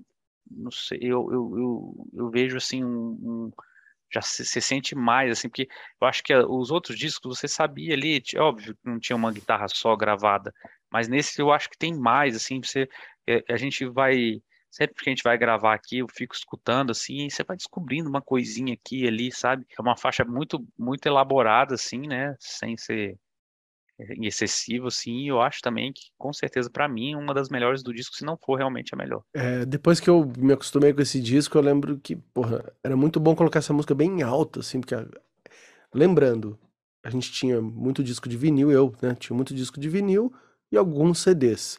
[0.50, 3.50] Não sei, eu, eu, eu, eu vejo assim um, um
[4.12, 5.68] já se, se, sente mais, assim, porque
[6.00, 9.66] eu acho que os outros discos você sabia ali, óbvio que não tinha uma guitarra
[9.68, 10.52] só gravada,
[10.90, 12.86] mas nesse eu acho que tem mais, assim, você,
[13.48, 17.30] a gente vai, sempre que a gente vai gravar aqui, eu fico escutando, assim, e
[17.30, 19.64] você vai descobrindo uma coisinha aqui e ali, sabe?
[19.78, 23.16] É uma faixa muito, muito elaborada, assim, né, sem ser
[24.20, 28.16] excessivo, assim, eu acho também que, com certeza, para mim, uma das melhores do disco,
[28.16, 29.22] se não for realmente a melhor.
[29.34, 33.20] É, depois que eu me acostumei com esse disco, eu lembro que, porra, era muito
[33.20, 34.94] bom colocar essa música bem alta, assim, porque,
[35.94, 36.58] lembrando,
[37.04, 40.32] a gente tinha muito disco de vinil, eu, né, tinha muito disco de vinil
[40.70, 41.78] e alguns CDs.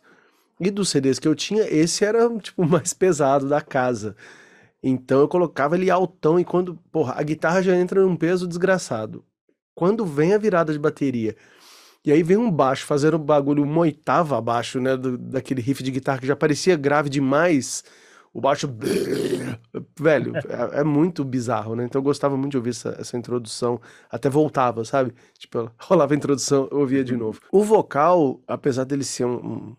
[0.60, 4.16] E dos CDs que eu tinha, esse era, tipo, o mais pesado da casa.
[4.82, 9.24] Então eu colocava ele altão e quando, porra, a guitarra já entra num peso desgraçado.
[9.74, 11.36] Quando vem a virada de bateria
[12.06, 14.98] e aí vem um baixo fazendo um bagulho uma oitava abaixo, né?
[14.98, 17.84] Do, daquele riff de guitarra que já parecia grave demais.
[18.34, 18.68] O baixo.
[19.98, 21.86] Velho, é, é, muito bizarro, né?
[21.86, 23.80] Então eu gostava muito de ouvir essa, essa introdução.
[24.10, 25.14] Até voltava, sabe?
[25.38, 27.40] Tipo, rolava a introdução, eu ouvia de novo.
[27.50, 29.76] O vocal, apesar dele ser um, um,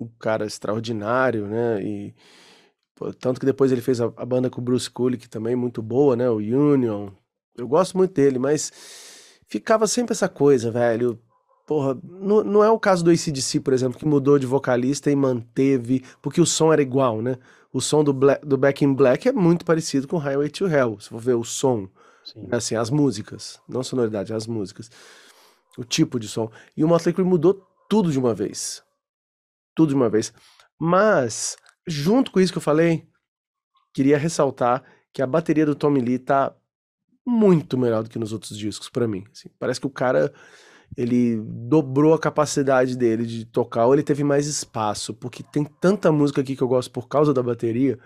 [0.00, 1.82] um cara extraordinário, né?
[1.82, 2.14] E.
[2.94, 5.82] Pô, tanto que depois ele fez a, a banda com o Bruce Kulick também, muito
[5.82, 6.28] boa, né?
[6.28, 7.10] O Union.
[7.56, 8.72] Eu gosto muito dele, mas
[9.46, 11.18] ficava sempre essa coisa, velho
[11.68, 15.14] Porra, não, não é o caso do ACDC, por exemplo, que mudou de vocalista e
[15.14, 17.36] manteve, porque o som era igual, né?
[17.70, 20.98] O som do, Black, do Back in Black é muito parecido com Highway to Hell,
[20.98, 21.86] se for ver o som,
[22.24, 22.48] Sim.
[22.50, 24.90] assim, as músicas, não sonoridade, as músicas,
[25.76, 26.50] o tipo de som.
[26.74, 28.82] E o Motley Crue mudou tudo de uma vez,
[29.78, 30.32] tudo de uma vez.
[30.76, 33.06] Mas, junto com isso que eu falei,
[33.94, 36.52] queria ressaltar que a bateria do Tommy Lee tá
[37.24, 39.22] muito melhor do que nos outros discos, para mim.
[39.32, 40.34] Assim, parece que o cara
[40.96, 46.10] ele dobrou a capacidade dele de tocar, ou ele teve mais espaço, porque tem tanta
[46.10, 48.00] música aqui que eu gosto por causa da bateria,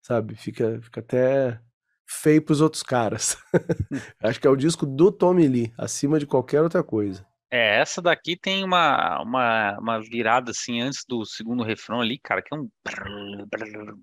[0.00, 0.34] sabe?
[0.36, 1.60] Fica, fica até
[2.06, 3.36] feio pros outros caras.
[4.22, 7.26] Acho que é o disco do Tommy Lee, acima de qualquer outra coisa.
[7.52, 12.40] É, essa daqui tem uma, uma, uma virada assim antes do segundo refrão ali, cara,
[12.40, 12.70] que é um.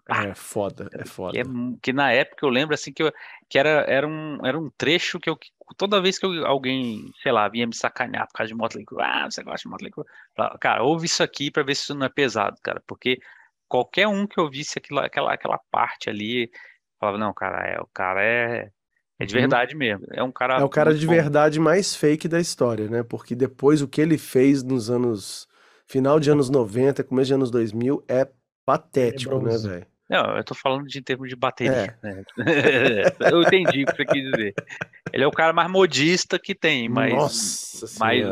[0.10, 1.32] É foda, é foda.
[1.32, 1.44] Que, é,
[1.82, 3.12] que na época eu lembro assim que, eu,
[3.50, 5.38] que era, era, um, era um trecho que eu.
[5.78, 9.02] Toda vez que eu, alguém, sei lá, vinha me sacanear por causa de Motley Crue,
[9.02, 10.06] ah, você gosta de Motley Crue?
[10.60, 13.18] Cara, ouve isso aqui pra ver se isso não é pesado, cara, porque
[13.68, 16.50] qualquer um que ouvisse aquilo, aquela, aquela parte ali,
[17.00, 18.72] falava, não, cara, é, o cara é
[19.20, 19.42] é de uhum.
[19.42, 20.06] verdade mesmo.
[20.12, 20.60] É um cara.
[20.60, 21.14] É o cara de bom.
[21.14, 23.04] verdade mais fake da história, né?
[23.04, 25.48] Porque depois o que ele fez nos anos.
[25.90, 28.28] Final de anos 90, começo de anos 2000 é
[28.66, 29.88] patético, é né, velho?
[30.10, 31.98] Não, eu tô falando de em termos de bateria.
[32.04, 32.08] É.
[32.08, 32.24] Né?
[33.32, 34.54] eu entendi o que você quis dizer.
[35.14, 37.14] Ele é o cara mais modista que tem, mas.
[37.14, 38.28] Nossa mas,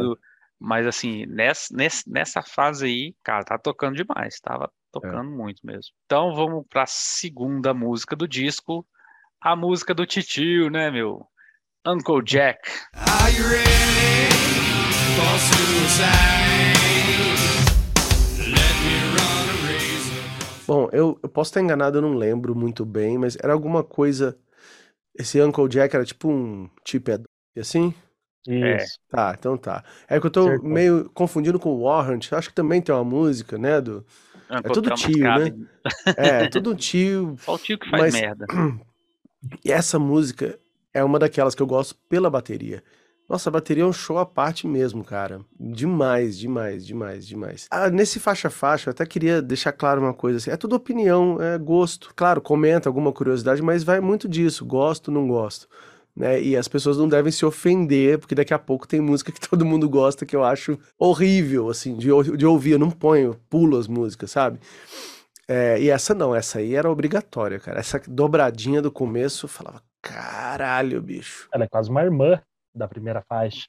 [0.59, 1.73] mas assim, nessa,
[2.07, 4.39] nessa fase aí, cara, tá tocando demais.
[4.41, 5.35] Tava tocando é.
[5.35, 5.93] muito mesmo.
[6.05, 8.85] Então vamos pra segunda música do disco
[9.45, 11.23] a música do titio, né, meu?
[11.85, 12.67] Uncle Jack.
[12.95, 14.33] Are you ready
[15.15, 16.75] for suicide?
[20.65, 24.35] Bom, eu, eu posso estar enganado, eu não lembro muito bem, mas era alguma coisa.
[25.15, 27.11] Esse Uncle Jack era tipo um tipo
[27.55, 27.93] assim?
[28.47, 28.65] Isso.
[28.65, 28.77] É.
[29.11, 29.83] Tá, então tá.
[30.07, 30.65] É que eu tô certo.
[30.65, 32.33] meio confundindo com o Warrant.
[32.33, 33.79] Acho que também tem uma música, né?
[33.79, 34.03] Do...
[34.49, 35.55] é tudo tio, né?
[36.17, 37.35] É, tudo tio.
[37.41, 38.13] Só o tio que faz mas...
[38.15, 38.47] merda.
[39.63, 40.59] E essa música
[40.93, 42.83] é uma daquelas que eu gosto pela bateria.
[43.27, 45.41] Nossa, a bateria é um show à parte mesmo, cara.
[45.59, 47.67] Demais, demais, demais, demais.
[47.71, 50.51] Ah, nesse faixa-faixa, eu até queria deixar claro uma coisa assim.
[50.51, 52.13] É tudo opinião, é gosto.
[52.15, 54.63] Claro, comenta alguma curiosidade, mas vai muito disso.
[54.63, 55.67] Gosto, não gosto.
[56.15, 56.39] Né?
[56.41, 59.65] E as pessoas não devem se ofender, porque daqui a pouco tem música que todo
[59.65, 62.73] mundo gosta que eu acho horrível, assim, de, de ouvir.
[62.73, 64.59] Eu não ponho, pulo as músicas, sabe?
[65.47, 67.79] É, e essa não, essa aí era obrigatória, cara.
[67.79, 71.47] Essa dobradinha do começo, eu falava, caralho, bicho.
[71.53, 72.41] Ela é quase uma irmã
[72.73, 73.67] da primeira faixa.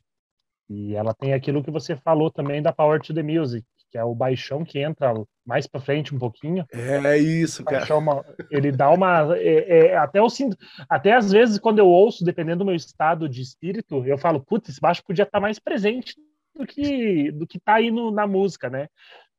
[0.69, 4.03] E ela tem aquilo que você falou também da Power to the Music, que é
[4.03, 6.67] o baixão que entra mais para frente um pouquinho.
[6.73, 7.97] É isso, cara.
[7.97, 9.37] Uma, ele dá uma.
[9.37, 10.57] É, é, até eu sinto.
[10.89, 14.71] Até às vezes, quando eu ouço, dependendo do meu estado de espírito, eu falo, putz,
[14.71, 16.17] esse baixo podia estar tá mais presente
[16.55, 18.89] do que do que tá aí no, na música, né?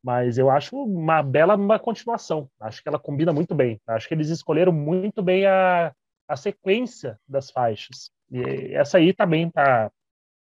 [0.03, 2.49] Mas eu acho uma bela uma continuação.
[2.59, 3.79] Acho que ela combina muito bem.
[3.87, 5.93] Acho que eles escolheram muito bem a,
[6.27, 8.11] a sequência das faixas.
[8.31, 9.91] E essa aí também tá,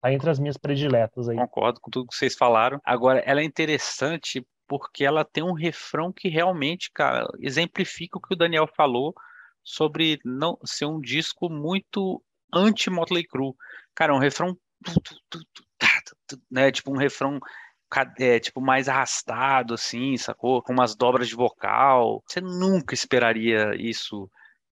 [0.01, 1.37] tá entre as minhas prediletas aí.
[1.37, 2.79] Concordo com tudo que vocês falaram.
[2.83, 8.33] Agora, ela é interessante porque ela tem um refrão que realmente, cara, exemplifica o que
[8.33, 9.13] o Daniel falou
[9.63, 13.53] sobre não ser um disco muito anti-Motley Crue.
[13.95, 14.57] Cara, um refrão
[16.49, 17.39] né, tipo um refrão
[18.19, 20.61] é, tipo mais arrastado assim, sacou?
[20.61, 22.23] Com umas dobras de vocal.
[22.27, 24.29] Você nunca esperaria isso.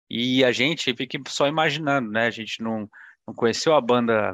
[0.09, 2.27] E a gente fica só imaginando, né?
[2.27, 2.89] A gente não,
[3.27, 4.33] não conheceu a banda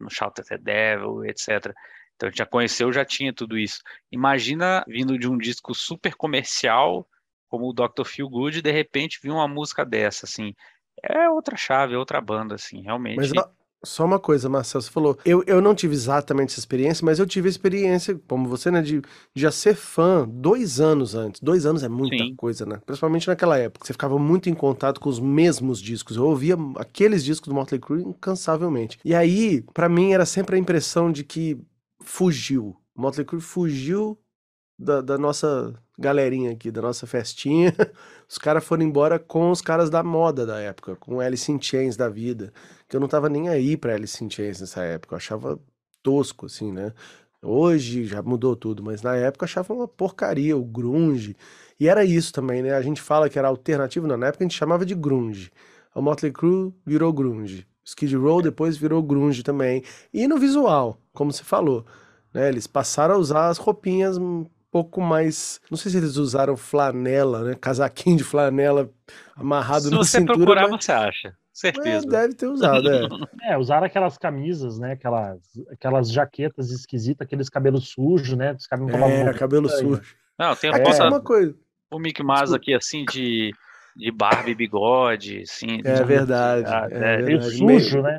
[0.00, 1.72] no Shout at the Devil, etc.
[2.16, 3.80] Então a gente já conheceu, já tinha tudo isso.
[4.10, 7.06] Imagina vindo de um disco super comercial,
[7.48, 8.04] como o Dr.
[8.04, 10.54] Feel Good, de repente vir uma música dessa, assim.
[11.02, 13.16] É outra chave, é outra banda, assim, realmente.
[13.16, 13.32] Mas
[13.84, 17.26] só uma coisa, Marcelo, você falou, eu, eu não tive exatamente essa experiência, mas eu
[17.26, 21.40] tive a experiência, como você, né, de, de já ser fã dois anos antes.
[21.40, 22.34] Dois anos é muita Sim.
[22.36, 22.80] coisa, né?
[22.86, 23.86] Principalmente naquela época.
[23.86, 26.16] Você ficava muito em contato com os mesmos discos.
[26.16, 28.98] Eu ouvia aqueles discos do Motley Crue incansavelmente.
[29.04, 31.58] E aí, para mim, era sempre a impressão de que
[32.00, 32.76] fugiu.
[32.94, 34.18] Motley Crue fugiu
[34.78, 37.74] da, da, nossa galerinha aqui, da nossa festinha.
[38.28, 41.96] Os caras foram embora com os caras da moda da época, com Alice in Chains
[41.96, 42.52] da vida.
[42.88, 45.14] Que eu não tava nem aí pra Alice in Chains nessa época.
[45.14, 45.60] Eu achava
[46.02, 46.92] tosco, assim, né?
[47.42, 51.36] Hoje já mudou tudo, mas na época eu achava uma porcaria, o grunge.
[51.78, 52.72] E era isso também, né?
[52.74, 55.50] A gente fala que era alternativo, não, na época a gente chamava de grunge.
[55.94, 57.66] O Motley Crue virou grunge.
[57.84, 59.82] Skid Row depois virou grunge também.
[60.14, 61.84] E no visual, como você falou,
[62.32, 62.48] né?
[62.48, 64.16] Eles passaram a usar as roupinhas
[64.72, 65.60] pouco mais.
[65.70, 67.54] Não sei se eles usaram flanela, né?
[67.54, 68.90] Casaquinho de flanela
[69.36, 70.04] amarrado se na cintura.
[70.04, 70.84] Se você procurar, mas...
[70.84, 71.36] você acha.
[71.52, 72.06] Certeza.
[72.06, 73.06] É, deve ter usado, é.
[73.52, 74.92] é, usaram aquelas camisas, né?
[74.92, 75.38] Aquelas,
[75.70, 78.54] aquelas jaquetas esquisitas, aqueles cabelos sujos, né?
[78.54, 80.00] Os caras não é, cabelo sujo.
[80.38, 81.54] Não, tem é, uma coisa.
[81.92, 83.52] O Mick Mas aqui, assim, de
[83.94, 85.80] de barba e bigode, assim.
[85.84, 86.66] É verdade.
[86.90, 87.56] É, é verdade.
[87.58, 88.18] sujo, né?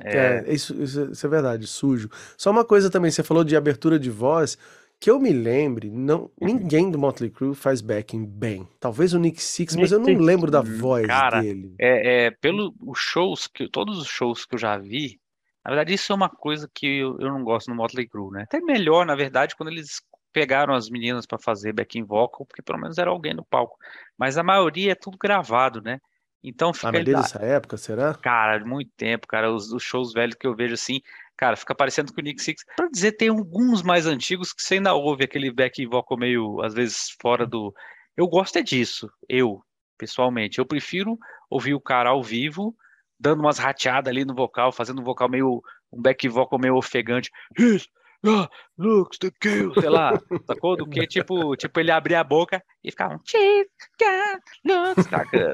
[0.00, 2.10] É, é isso, isso, isso, é verdade, sujo.
[2.36, 4.58] Só uma coisa também, você falou de abertura de voz,
[5.00, 8.66] que eu me lembre, não, ninguém do Motley Crue faz backing bem.
[8.80, 11.74] Talvez o Nick Six, mas eu não lembro da voz Cara, dele.
[11.78, 15.20] É, é pelo os shows que todos os shows que eu já vi,
[15.64, 18.42] na verdade isso é uma coisa que eu, eu não gosto no Motley Crue, né?
[18.42, 20.00] Até melhor, na verdade, quando eles
[20.32, 23.78] pegaram as meninas para fazer backing vocal, porque pelo menos era alguém no palco.
[24.18, 26.00] Mas a maioria é tudo gravado, né?
[26.42, 26.88] Então fica.
[26.88, 28.12] A maioria dessa época, será?
[28.14, 29.50] Cara, muito tempo, cara.
[29.50, 31.00] Os, os, shows velhos que eu vejo assim,
[31.36, 32.64] cara, fica parecendo com o Nick Six.
[32.76, 36.74] Pra dizer, tem alguns mais antigos que você ainda ouve aquele back vocal meio, às
[36.74, 37.74] vezes, fora do.
[38.16, 39.62] Eu gosto é disso, eu,
[39.98, 40.58] pessoalmente.
[40.58, 41.18] Eu prefiro
[41.50, 42.74] ouvir o cara ao vivo,
[43.18, 45.62] dando umas rateadas ali no vocal, fazendo um vocal meio.
[45.92, 47.30] um back vocal meio ofegante.
[47.58, 47.88] Isso!
[48.26, 50.76] Ah, looks the kill, sei lá, sacou?
[50.76, 55.52] Do que tipo, tipo ele abrir a boca e ficar um chica, looks, saca?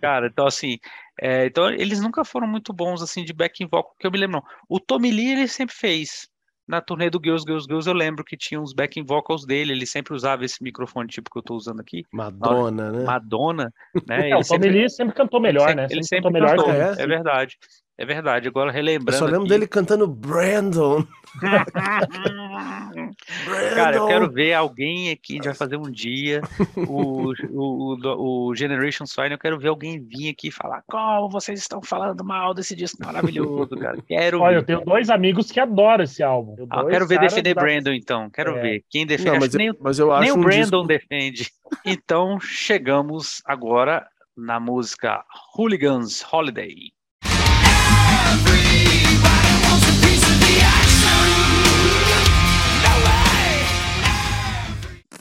[0.00, 0.78] Cara, então assim,
[1.20, 4.36] é, então eles nunca foram muito bons assim de backing vocal, que eu me lembro.
[4.36, 4.44] Não.
[4.68, 6.28] O Tommy Lee ele sempre fez.
[6.66, 9.84] Na turnê do Girls, Girls, Girls, eu lembro que tinha uns backing vocals dele, ele
[9.84, 12.06] sempre usava esse microfone tipo que eu tô usando aqui.
[12.10, 13.04] Madonna, né?
[13.04, 13.70] Madonna,
[14.08, 14.30] né?
[14.30, 15.88] É, o Tommy sempre, Lee sempre cantou melhor, sempre, né?
[15.90, 17.58] Ele sempre, sempre cantou, melhor, é, é verdade.
[17.96, 19.12] É verdade, agora relembrando.
[19.12, 19.50] Eu só lembro aqui...
[19.50, 21.06] dele cantando Brandon.
[23.74, 26.42] Cara, eu quero ver alguém aqui, a gente vai fazer um dia
[26.88, 31.28] o, o, o, o Generation Swine, eu quero ver alguém vir aqui e falar como
[31.28, 33.96] vocês estão falando mal desse disco maravilhoso, cara.
[34.06, 34.58] Quero Olha, ver.
[34.58, 36.56] eu tenho dois amigos que adoram esse álbum.
[36.58, 37.60] Eu ah, quero ver defender da...
[37.60, 38.28] Brandon, então.
[38.30, 38.62] Quero é.
[38.62, 38.84] ver.
[38.90, 39.30] Quem defende?
[39.30, 41.08] Não, mas, nem, mas eu acho nem o Brandon um disco...
[41.08, 41.50] defende.
[41.84, 44.04] Então, chegamos agora
[44.36, 45.24] na música
[45.56, 46.93] Hooligans Holiday.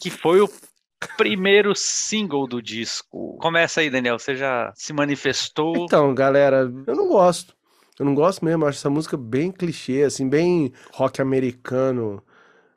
[0.04, 0.50] Que foi o
[1.16, 3.38] primeiro single do disco.
[3.39, 4.20] Começa aí, Daniel.
[4.20, 5.74] Você já se manifestou?
[5.78, 7.56] Então, galera, eu não gosto.
[7.98, 8.66] Eu não gosto mesmo.
[8.66, 12.22] Acho essa música bem clichê, assim, bem rock americano.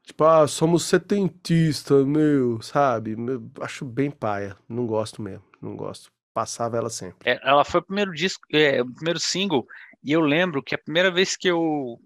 [0.04, 3.16] Tipo, ah, somos setentista, meu, sabe?
[3.18, 4.56] Eu acho bem paia.
[4.68, 5.42] Não gosto mesmo.
[5.60, 6.12] Não gosto.
[6.32, 7.28] Passava ela sempre.
[7.28, 9.66] É, ela foi o primeiro disco, é, o primeiro single
[10.06, 11.98] e eu lembro que a primeira vez que eu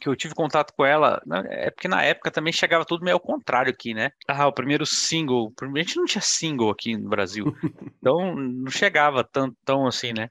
[0.00, 3.16] que eu tive contato com ela, né, é porque na época também chegava tudo meio
[3.16, 4.10] ao contrário aqui, né?
[4.26, 7.44] Ah, o primeiro single, a gente não tinha single aqui no Brasil,
[7.98, 10.30] então não chegava tão, tão assim, né?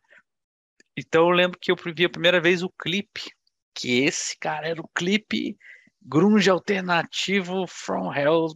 [0.97, 3.31] Então eu lembro que eu vi a primeira vez o clipe,
[3.73, 5.55] que esse, cara, era o clipe
[6.01, 8.47] grunge alternativo From Hell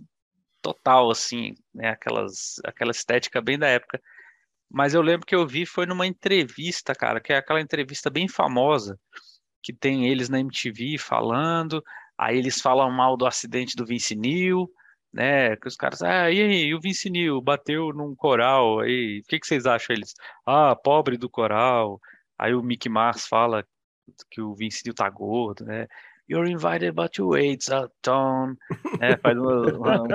[0.62, 1.89] total, assim, né?
[1.89, 4.02] Aquelas, aquela estética bem da época.
[4.69, 8.28] Mas eu lembro que eu vi foi numa entrevista, cara, que é aquela entrevista bem
[8.28, 8.99] famosa,
[9.63, 11.84] que tem eles na MTV falando,
[12.17, 14.69] aí eles falam mal do acidente do Vince Neil,
[15.12, 15.56] né?
[15.58, 19.39] Que os caras, ah, e aí, o Vince Neil bateu num coral, aí, o que,
[19.39, 19.95] que vocês acham?
[19.95, 20.13] Eles,
[20.45, 21.99] ah, pobre do coral.
[22.38, 23.65] Aí o Mickey Mars fala
[24.30, 25.88] que o Vince Neil tá gordo, né?
[26.28, 27.65] You're invited, but you wait,
[28.02, 28.56] Tom.
[29.02, 30.08] É, faz uma, uma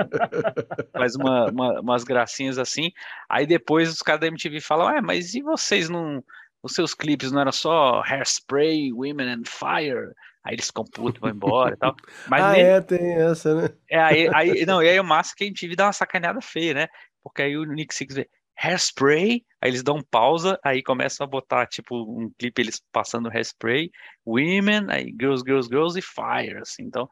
[0.91, 2.91] faz uma, uma, umas gracinhas assim.
[3.29, 6.23] Aí depois os caras da MTV falam, é, mas e vocês não.
[6.61, 10.13] Os seus clipes não eram só Hairspray, Women and Fire?
[10.43, 11.95] Aí eles ficam putos, vão embora e tal.
[12.27, 13.69] Mas ah, é, tem essa, né?
[13.89, 16.73] É, aí, aí, não, e aí o massa que a MTV dá uma sacaneada feia,
[16.73, 16.87] né?
[17.21, 18.29] Porque aí o Nick Six vê,
[18.61, 23.89] Hairspray, aí eles dão pausa, aí começam a botar, tipo, um clipe eles passando Hairspray,
[24.25, 27.09] Women, aí Girls, Girls, Girls e Fire, assim, então...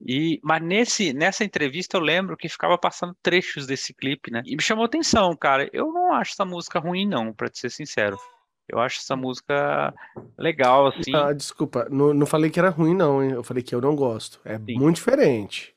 [0.00, 4.40] E, mas nesse, nessa entrevista eu lembro que ficava passando trechos desse clipe, né?
[4.46, 5.68] E me chamou atenção, cara.
[5.72, 8.16] Eu não acho essa música ruim, não, pra te ser sincero.
[8.68, 9.94] Eu acho essa música
[10.36, 11.14] legal, assim.
[11.14, 13.30] Ah, desculpa, não, não falei que era ruim, não, hein?
[13.32, 14.40] Eu falei que eu não gosto.
[14.44, 14.78] É Sim.
[14.78, 15.74] muito diferente.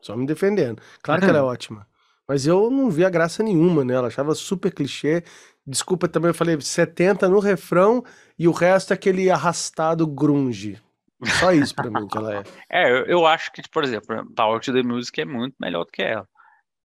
[0.00, 0.80] Só me defendendo.
[1.02, 1.86] Claro que ela é ótima.
[2.26, 5.22] Mas eu não via graça nenhuma nela, achava super clichê.
[5.66, 8.02] Desculpa também, eu falei 70 no refrão
[8.38, 10.80] e o resto é aquele arrastado grunge.
[11.38, 12.42] Só isso pra mim que ela é.
[12.68, 15.90] É, eu, eu acho que, por exemplo, Power to the Music é muito melhor do
[15.92, 16.26] que ela.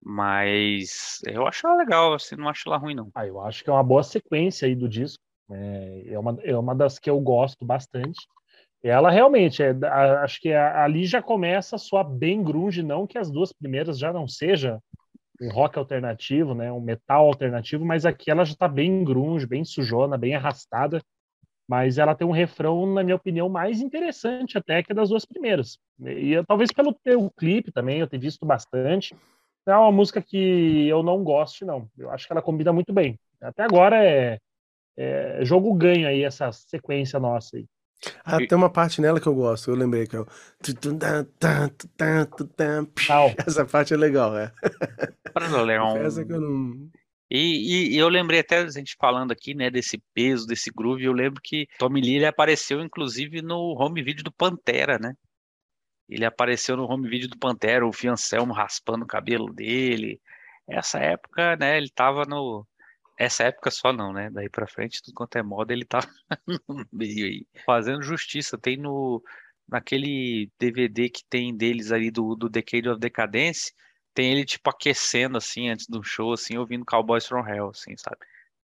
[0.02, 3.10] Mas eu acho ela legal, assim, não acho ela ruim, não.
[3.14, 5.22] Ah, eu acho que é uma boa sequência aí do disco.
[5.50, 8.26] É, é, uma, é uma das que eu gosto bastante.
[8.82, 9.74] Ela realmente, é,
[10.22, 14.12] acho que ali já começa a soar bem grunge, não que as duas primeiras já
[14.12, 14.78] não seja
[15.40, 19.64] um rock alternativo, né, um metal alternativo, mas aqui ela já está bem grunge, bem
[19.64, 21.00] sujona, bem arrastada,
[21.68, 25.78] mas ela tem um refrão, na minha opinião, mais interessante até que das duas primeiras.
[26.00, 29.14] E talvez pelo teu clipe também, eu ter visto bastante.
[29.66, 31.86] É uma música que eu não gosto, não.
[31.96, 33.18] Eu acho que ela combina muito bem.
[33.40, 34.38] Até agora é,
[34.98, 37.66] é jogo ganho aí essa sequência nossa aí.
[38.24, 40.26] Ah, tem uma parte nela que eu gosto, eu lembrei que é o.
[43.46, 44.52] Essa parte é legal, é.
[45.96, 46.88] Essa que eu não.
[47.30, 51.12] E, e, eu lembrei até a gente falando aqui, né, desse peso, desse groove, eu
[51.12, 55.14] lembro que Tommy Lee ele apareceu inclusive no home video do Pantera, né?
[56.08, 60.20] Ele apareceu no home video do Pantera, o Fiancelmo raspando o cabelo dele.
[60.66, 62.66] Essa época, né, ele tava no
[63.18, 64.30] essa época só não, né?
[64.30, 65.98] Daí pra frente, tudo quanto é moda, ele tá
[66.46, 67.46] no meio aí.
[67.66, 68.56] Fazendo justiça.
[68.56, 69.22] Tem no.
[69.68, 73.74] Naquele DVD que tem deles ali do, do Decade of Decadence,
[74.14, 78.18] tem ele, tipo, aquecendo, assim, antes do show, assim, ouvindo Cowboys from Hell, assim, sabe?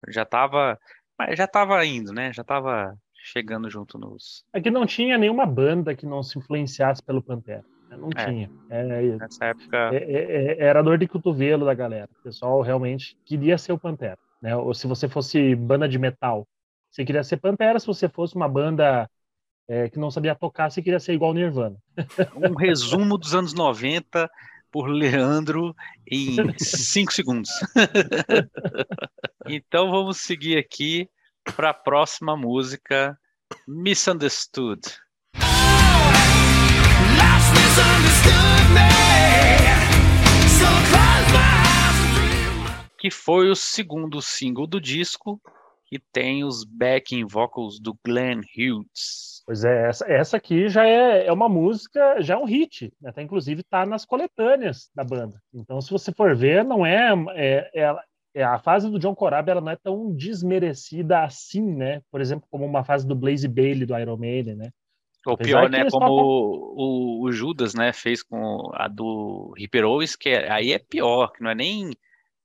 [0.08, 0.78] Já tava.
[1.18, 2.32] Mas já tava indo, né?
[2.32, 4.44] Já tava chegando junto nos.
[4.52, 7.64] É que não tinha nenhuma banda que não se influenciasse pelo Pantera.
[7.88, 7.96] Né?
[7.96, 8.50] Não é, tinha.
[8.70, 9.90] É, nessa época.
[9.92, 12.08] É, é, é, era dor de cotovelo da galera.
[12.20, 14.18] O pessoal realmente queria ser o Pantera.
[14.40, 14.56] Né?
[14.56, 16.46] Ou se você fosse banda de metal,
[16.90, 17.78] você queria ser Pantera.
[17.80, 19.08] Se você fosse uma banda
[19.68, 21.76] é, que não sabia tocar, você queria ser igual Nirvana.
[22.36, 24.30] Um resumo dos anos 90
[24.70, 25.74] por Leandro
[26.10, 27.50] em 5 segundos.
[29.46, 31.08] então vamos seguir aqui
[31.56, 33.18] para a próxima música,
[33.68, 34.80] Misunderstood.
[43.04, 45.38] Que foi o segundo single do disco
[45.92, 49.42] e tem os backing vocals do Glenn Hughes.
[49.44, 53.10] Pois é, essa, essa aqui já é, é uma música, já é um hit, né?
[53.10, 55.38] até inclusive está nas coletâneas da banda.
[55.52, 57.96] Então, se você for ver, não é, é, é,
[58.36, 62.00] é a fase do John Corabi ela não é tão desmerecida assim, né?
[62.10, 64.70] Por exemplo, como uma fase do Blaze Bailey do Iron Maiden, né?
[65.26, 65.90] Ou pior, né?
[65.90, 70.78] Como o, o, Judas, né, fez com a do Ripper Owens, que é, aí é
[70.78, 71.90] pior, que não é nem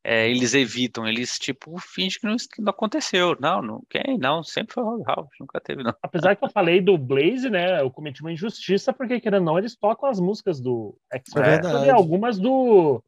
[0.04, 3.36] é, eles evitam, eles tipo fingem que não, que não aconteceu.
[3.40, 4.18] Não, não, quem?
[4.18, 5.94] Não, sempre foi o House, nunca teve, não.
[6.02, 7.82] Apesar que eu falei do Blaze, né?
[7.82, 11.88] Eu cometi uma injustiça, porque querendo ou não, eles tocam as músicas do X é
[11.88, 13.04] e algumas do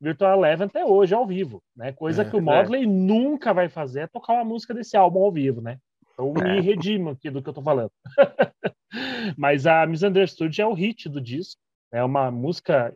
[0.00, 1.92] Virtual Eleven até hoje ao vivo, né?
[1.92, 2.86] Coisa é, que o Modley é.
[2.86, 5.78] nunca vai fazer é tocar uma música desse álbum ao vivo, né?
[6.12, 6.60] Então me é.
[6.60, 7.90] redimo aqui do que eu tô falando.
[9.36, 11.60] Mas a Misunderstood é o hit do disco.
[11.92, 12.94] É uma música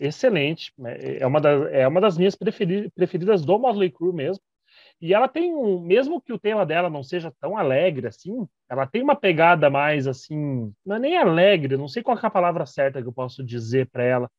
[0.00, 0.72] excelente.
[0.78, 1.18] Né?
[1.18, 4.42] É uma, das, é uma das minhas preferidas do Motley Crue mesmo.
[5.00, 8.86] E ela tem um, mesmo que o tema dela não seja tão alegre assim, ela
[8.86, 12.66] tem uma pegada mais assim, não é nem alegre, não sei qual é a palavra
[12.66, 14.30] certa que eu posso dizer para ela,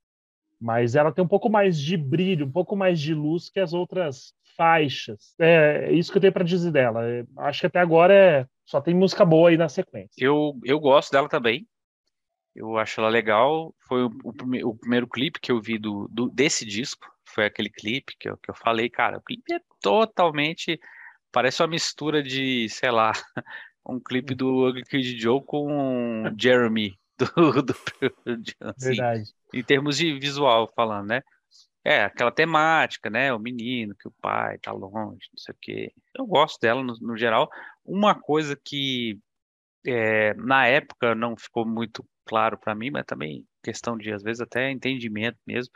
[0.59, 3.73] mas ela tem um pouco mais de brilho, um pouco mais de luz que as
[3.73, 5.33] outras faixas.
[5.39, 7.03] É, é isso que eu tenho para dizer dela.
[7.03, 10.13] É, acho que até agora é, só tem música boa aí na sequência.
[10.19, 11.65] Eu, eu gosto dela também.
[12.55, 13.73] Eu acho ela legal.
[13.87, 17.07] Foi o, o, o primeiro clipe que eu vi do, do, desse disco.
[17.25, 20.79] Foi aquele clipe que eu, que eu falei, cara, o clipe é totalmente.
[21.31, 23.13] Parece uma mistura de, sei lá,
[23.87, 26.99] um clipe do Ugly Kid Joe com Jeremy.
[27.21, 27.75] Do, do,
[28.61, 29.29] assim, Verdade.
[29.53, 31.21] Em termos de visual falando, né?
[31.83, 33.31] É, aquela temática, né?
[33.31, 35.93] O menino, que o pai tá longe, não sei o quê.
[36.17, 37.47] Eu gosto dela no, no geral.
[37.85, 39.19] Uma coisa que
[39.85, 44.41] é, na época não ficou muito claro para mim, mas também questão de às vezes
[44.41, 45.71] até entendimento mesmo,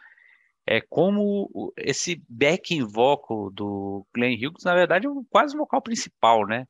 [0.68, 6.46] é como esse backing vocal do Glenn Hughes, na verdade, é quase o vocal principal,
[6.48, 6.66] né?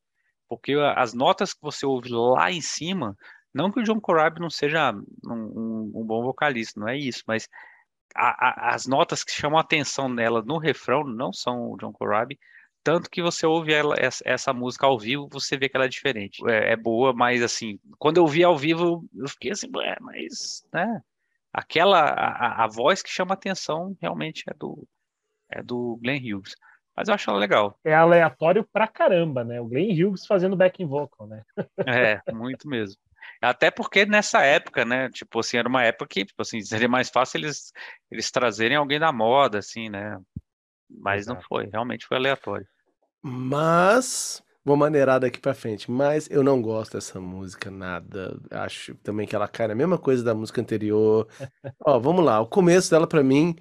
[0.48, 3.16] Porque as notas que você ouve lá em cima,
[3.54, 7.22] não que o John Corabi não seja um, um, um, bom vocalista, não é isso,
[7.26, 7.48] mas
[8.14, 11.92] a, a, as notas que chamam a atenção nela no refrão não são o John
[11.92, 12.38] Corabi,
[12.86, 16.40] tanto que você ouve ela, essa, música ao vivo, você vê que ela é diferente.
[16.48, 19.66] É, é boa, mas assim, quando eu vi ao vivo, eu fiquei assim,
[20.00, 21.02] mas, né?
[21.52, 24.86] Aquela, a, a voz que chama atenção realmente é do,
[25.50, 26.54] é do Glenn Hughes.
[26.96, 27.76] Mas eu acho ela legal.
[27.84, 29.60] É aleatório pra caramba, né?
[29.60, 31.42] O Glenn Hughes fazendo backing vocal, né?
[32.28, 33.02] é, muito mesmo.
[33.42, 35.10] Até porque nessa época, né?
[35.10, 37.72] Tipo assim, era uma época que, tipo assim, seria mais fácil eles,
[38.12, 40.20] eles trazerem alguém da moda, assim, né?
[40.88, 41.34] Mas Exato.
[41.34, 42.66] não foi, realmente foi aleatório.
[43.28, 48.38] Mas vou maneirar daqui para frente, mas eu não gosto dessa música nada.
[48.52, 51.26] Acho também que ela cai na mesma coisa da música anterior.
[51.84, 53.56] Ó, vamos lá, o começo dela para mim,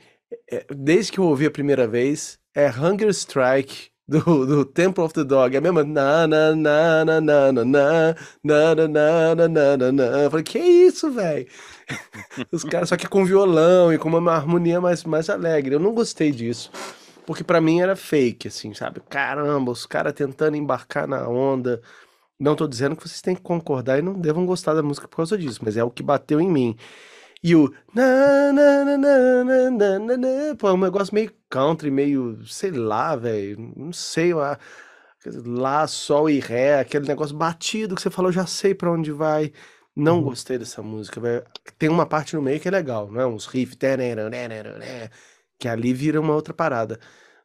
[0.51, 5.15] é, desde que eu ouvi a primeira vez, é Hunger Strike do, do Temple of
[5.15, 5.55] the Dog.
[5.55, 9.91] É a mesma na na na na na na na na na na na na
[9.91, 11.47] na Eu falei, que isso, velho?
[12.51, 15.73] Os caras só que com violão e com uma harmonia mais mais alegre.
[15.75, 16.71] Eu não gostei disso.
[17.25, 19.01] Porque para mim era fake, assim, sabe?
[19.09, 21.81] Caramba, os caras tentando embarcar na onda.
[22.39, 25.17] Não tô dizendo que vocês têm que concordar e não devam gostar da música por
[25.17, 26.77] causa disso, mas é o que bateu em mim.
[27.43, 31.31] E o na na na na na na na, na pô, é um negócio meio
[31.49, 34.59] country, meio, sei lá, velho, não sei, lá,
[35.45, 39.51] lá, sol e ré, aquele negócio batido que você falou, já sei para onde vai.
[39.95, 40.23] Não uhum.
[40.23, 41.45] gostei dessa música, velho.
[41.77, 43.27] Tem uma parte no meio que é legal, não é?
[43.27, 43.77] Uns riffs,
[45.59, 46.99] que ali vira uma outra parada.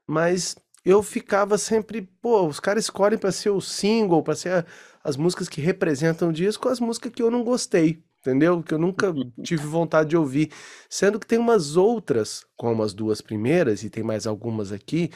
[0.06, 4.64] Mas eu ficava sempre, pô, os caras escolhem para ser o single, para ser a,
[5.04, 8.62] as músicas que representam o disco, as músicas que eu não gostei, entendeu?
[8.62, 10.50] Que eu nunca tive vontade de ouvir.
[10.88, 15.10] Sendo que tem umas outras, como as duas primeiras, e tem mais algumas aqui,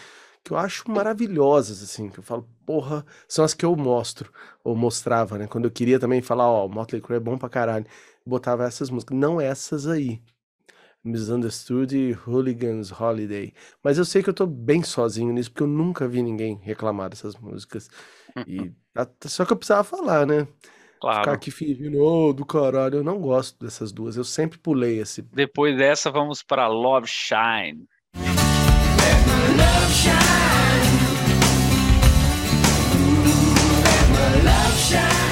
[0.45, 4.31] que eu acho maravilhosas, assim, que eu falo, porra, são as que eu mostro,
[4.63, 5.47] ou mostrava, né?
[5.47, 7.87] Quando eu queria também falar, ó, Motley Crue é bom pra caralho,
[8.27, 10.23] botava essas músicas, não essas aí,
[11.05, 13.53] Misunderstood e Hooligans Holiday.
[13.83, 17.11] Mas eu sei que eu tô bem sozinho nisso, porque eu nunca vi ninguém reclamar
[17.11, 17.91] dessas músicas.
[18.47, 18.73] E
[19.27, 20.49] só que eu precisava falar, né?
[21.01, 21.19] Claro.
[21.19, 24.17] Ficar aqui fingindo, oh, do caralho, eu não gosto dessas duas.
[24.17, 25.21] Eu sempre pulei esse.
[25.21, 27.87] Depois dessa, vamos para Love Shine.
[29.57, 30.15] Love shine.
[34.43, 35.24] Love shine.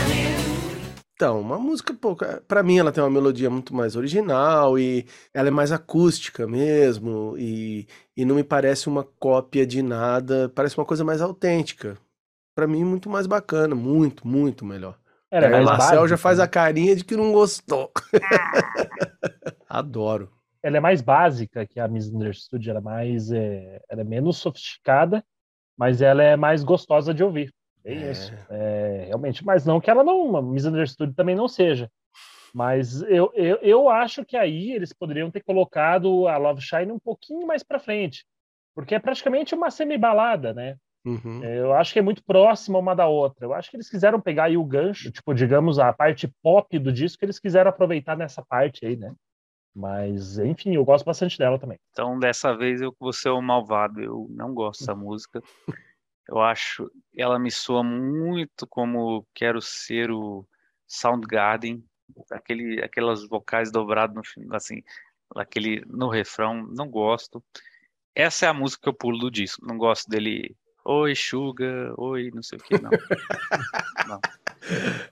[1.22, 2.16] Então, uma música, pô,
[2.48, 7.36] pra mim ela tem uma melodia muito mais original e ela é mais acústica mesmo
[7.38, 11.96] e, e não me parece uma cópia de nada, parece uma coisa mais autêntica.
[12.56, 14.98] Pra mim, muito mais bacana, muito, muito melhor.
[15.30, 16.44] Era é, o Marcel já faz né?
[16.44, 17.92] a carinha de que não gostou.
[19.70, 20.28] Adoro.
[20.60, 25.24] Ela é mais básica que a Misunderstood, ela é mais, é, ela é menos sofisticada,
[25.78, 27.54] mas ela é mais gostosa de ouvir.
[27.85, 28.33] É, é isso.
[28.51, 29.45] É, realmente.
[29.45, 31.91] Mas não que ela não, uma misunderstood também não seja.
[32.55, 36.99] Mas eu, eu, eu acho que aí eles poderiam ter colocado a Love Shine um
[36.99, 38.24] pouquinho mais para frente.
[38.74, 40.76] Porque é praticamente uma semi-balada, né?
[41.05, 41.43] Uhum.
[41.43, 43.47] É, eu acho que é muito próxima uma da outra.
[43.47, 46.93] Eu acho que eles quiseram pegar aí o gancho, tipo, digamos, a parte pop do
[46.93, 49.12] disco, eles quiseram aproveitar nessa parte aí, né?
[49.74, 51.78] Mas, enfim, eu gosto bastante dela também.
[51.91, 54.01] Então, dessa vez eu vou ser o malvado.
[54.01, 55.43] Eu não gosto dessa música.
[56.28, 60.46] Eu acho, ela me soa muito como quero ser o
[60.86, 61.84] Soundgarden,
[62.30, 64.82] aquele, aquelas vocais dobradas no assim,
[65.34, 67.42] aquele no refrão, não gosto.
[68.14, 69.64] Essa é a música que eu pulo do disco.
[69.66, 70.54] Não gosto dele.
[70.84, 72.90] Oi, Suga, oi, não sei o que, não.
[74.08, 74.20] não.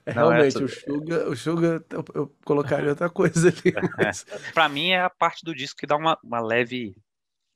[0.05, 0.63] É, realmente, essa...
[0.63, 3.73] o Suga, o Suga eu, eu colocaria outra coisa ali.
[3.97, 4.25] Mas...
[4.29, 4.51] É.
[4.51, 6.95] Pra mim é a parte do disco que dá uma, uma leve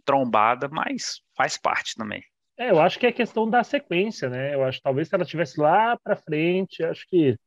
[0.04, 2.24] trombada, mas faz parte também.
[2.58, 4.54] É, eu acho que é questão da sequência, né?
[4.54, 7.38] Eu acho talvez se ela tivesse lá para frente, acho que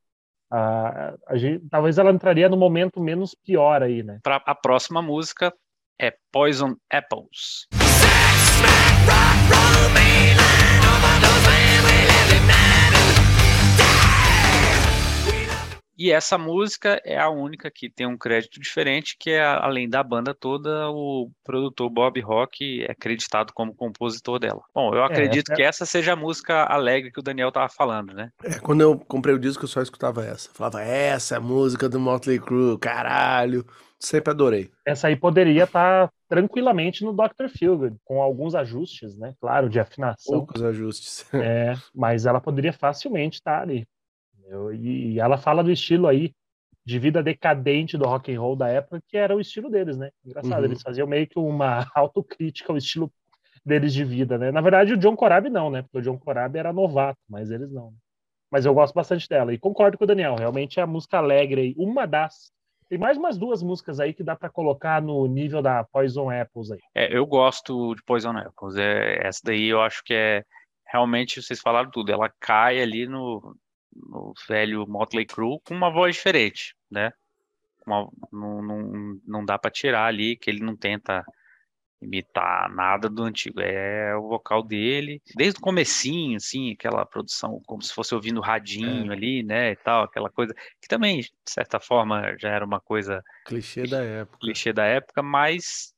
[0.51, 4.19] a, a gente, talvez ela entraria no momento menos pior aí, né?
[4.23, 5.53] Para a próxima música
[6.01, 7.67] é Poison Apples.
[15.99, 20.01] E essa música é a única que tem um crédito diferente, que é além da
[20.01, 24.63] banda toda, o produtor Bob Rock é acreditado como compositor dela.
[24.73, 27.69] Bom, eu é, acredito é, que essa seja a música alegre que o Daniel tava
[27.69, 28.31] falando, né?
[28.45, 30.51] É, quando eu comprei o disco eu só escutava essa.
[30.55, 33.67] falava, essa é a música do Motley Crue, caralho.
[33.99, 34.71] Sempre adorei.
[34.87, 37.49] Essa aí poderia estar tá tranquilamente no Dr.
[37.49, 39.35] Feelgood, com alguns ajustes, né?
[39.41, 40.37] Claro, de afinação.
[40.37, 41.27] Poucos ajustes.
[41.35, 43.89] É, mas ela poderia facilmente estar tá ali.
[44.75, 46.33] E ela fala do estilo aí
[46.85, 50.11] de vida decadente do rock and roll da época, que era o estilo deles, né?
[50.25, 50.65] Engraçado, uhum.
[50.65, 53.13] eles faziam meio que uma autocrítica ao estilo
[53.65, 54.51] deles de vida, né?
[54.51, 55.83] Na verdade, o John Corabi não, né?
[55.83, 57.93] Porque o John Corabi era novato, mas eles não.
[58.51, 61.61] Mas eu gosto bastante dela e concordo com o Daniel, realmente é a música alegre
[61.61, 62.51] aí, uma das
[62.89, 66.71] tem mais umas duas músicas aí que dá para colocar no nível da Poison Apples
[66.71, 66.79] aí.
[66.95, 68.77] É, eu gosto de Poison Apples.
[68.77, 70.43] É, essa daí eu acho que é
[70.87, 72.11] realmente vocês falaram tudo.
[72.11, 73.55] Ela cai ali no,
[74.09, 77.13] no velho Motley Crue com uma voz diferente, né?
[77.87, 81.25] Uma, não, não, não dá para tirar ali que ele não tenta
[82.01, 87.83] imitar nada do antigo, é o vocal dele, desde o comecinho, assim, aquela produção como
[87.83, 89.15] se fosse ouvindo radinho é.
[89.15, 93.23] ali, né, e tal, aquela coisa, que também, de certa forma, já era uma coisa...
[93.45, 94.39] Clichê da época.
[94.39, 95.93] Clichê da época, mas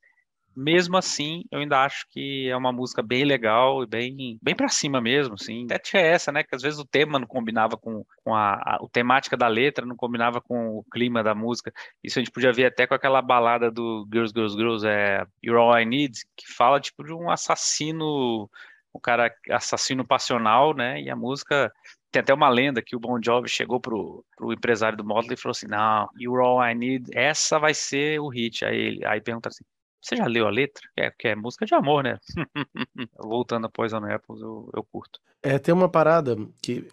[0.56, 4.68] mesmo assim, eu ainda acho que é uma música bem legal e bem, bem para
[4.68, 5.64] cima mesmo, assim.
[5.64, 6.42] Até tinha essa, né?
[6.42, 9.86] Que às vezes o tema não combinava com, com a, a, a temática da letra,
[9.86, 11.72] não combinava com o clima da música.
[12.02, 15.60] Isso a gente podia ver até com aquela balada do Girls, Girls, Girls, é You're
[15.60, 18.50] All I Need, que fala tipo de um assassino,
[18.94, 21.00] um cara assassino passional, né?
[21.00, 21.72] E a música
[22.10, 25.40] tem até uma lenda que o Bon Jovi chegou pro, pro empresário do Motley e
[25.40, 28.64] falou assim: Não, You're All I Need, essa vai ser o hit.
[28.64, 29.64] Aí aí pergunta assim:
[30.00, 30.82] você já leu a letra?
[30.96, 32.18] É, que é música de amor, né?
[33.18, 35.20] Voltando a Poison Apples, eu, eu curto.
[35.42, 36.86] É, tem uma parada que,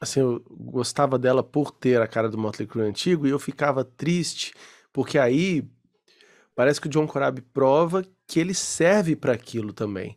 [0.00, 3.84] assim, eu gostava dela por ter a cara do Motley Crue antigo e eu ficava
[3.84, 4.52] triste,
[4.92, 5.64] porque aí
[6.54, 10.16] parece que o John Corabi prova que ele serve para aquilo também.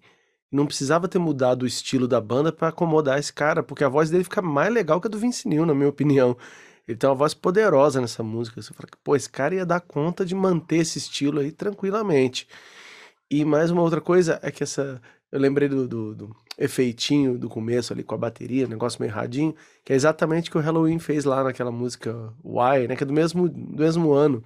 [0.51, 4.09] Não precisava ter mudado o estilo da banda para acomodar esse cara, porque a voz
[4.09, 6.36] dele fica mais legal que a do Vince Neil, na minha opinião.
[6.90, 8.60] Ele tem uma voz poderosa nessa música.
[8.60, 12.48] Você fala que, pô, esse cara ia dar conta de manter esse estilo aí tranquilamente.
[13.30, 15.00] E mais uma outra coisa é que essa.
[15.32, 19.56] Eu lembrei do, do, do efeitinho do começo ali com a bateria, negócio meio radinho,
[19.86, 22.96] que é exatamente o que o Halloween fez lá naquela música Why, né?
[22.96, 24.44] Que é do mesmo, do mesmo ano.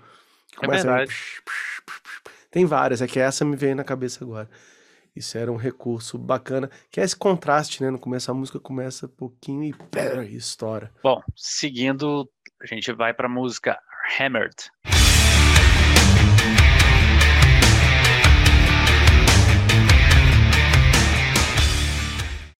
[0.61, 1.13] É verdade.
[1.13, 2.23] A...
[2.51, 4.49] Tem várias, é que essa me veio na cabeça agora.
[5.15, 7.91] Isso era um recurso bacana, que é esse contraste, né?
[7.91, 10.91] No começo a música começa pouquinho e, pera, estoura.
[11.03, 12.27] Bom, seguindo,
[12.59, 13.79] a gente vai para a música
[14.19, 14.55] Hammered.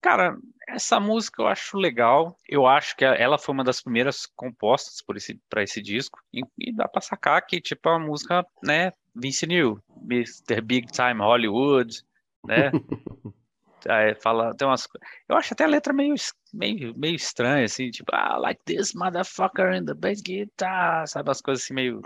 [0.00, 0.36] Cara,
[0.68, 2.38] essa música eu acho legal.
[2.48, 6.20] Eu acho que ela foi uma das primeiras compostas por esse, para esse disco.
[6.32, 10.60] E, e dá para sacar que, tipo, a música, né, Vince Neil, Mr.
[10.60, 12.04] Big Time Hollywood,
[12.46, 12.70] né?
[13.88, 14.88] Aí fala, tem umas.
[15.28, 16.14] Eu acho até a letra meio,
[16.52, 21.30] meio, meio estranha, assim, tipo, ah, like this motherfucker in the bass guitar, sabe?
[21.30, 22.02] As coisas assim meio.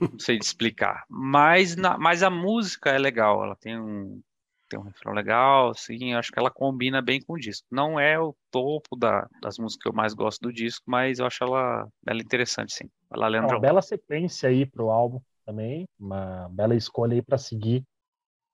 [0.00, 1.04] Não sei explicar.
[1.08, 4.20] Mas, na, mas a música é legal, ela tem um.
[4.70, 7.66] Tem um refrão legal, assim, acho que ela combina bem com o disco.
[7.70, 11.26] Não é o topo da, das músicas que eu mais gosto do disco, mas eu
[11.26, 12.84] acho ela, ela interessante, sim.
[13.10, 13.54] Ela lembra.
[13.54, 17.82] Uma bela sequência aí pro álbum também, uma bela escolha aí para seguir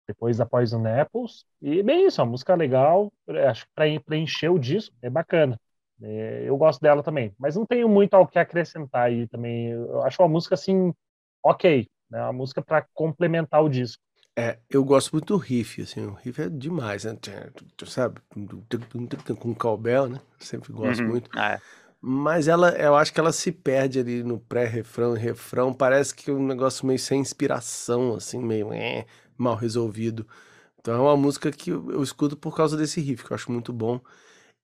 [0.06, 1.44] depois da Poison Apples.
[1.60, 3.12] E bem isso, é uma música legal,
[3.48, 5.58] acho que para preencher o disco é bacana.
[6.02, 9.70] É, eu gosto dela também, mas não tenho muito ao que acrescentar aí também.
[9.70, 10.92] Eu acho uma música assim,
[11.42, 12.22] ok, né?
[12.22, 14.02] Uma música para complementar o disco.
[14.36, 17.16] É, eu gosto muito do riff, assim, o riff é demais, né?
[17.76, 18.20] Tu sabe?
[19.38, 20.20] Com cowbell, né?
[20.40, 21.08] Sempre gosto uhum.
[21.08, 21.38] muito.
[21.38, 21.60] É.
[22.00, 25.72] Mas ela, eu acho que ela se perde ali no pré-refrão e refrão.
[25.72, 28.72] Parece que é um negócio meio sem inspiração, assim, meio.
[28.74, 29.06] É,
[29.36, 30.26] mal resolvido.
[30.80, 33.50] Então é uma música que eu, eu escuto por causa desse riff, que eu acho
[33.50, 34.00] muito bom.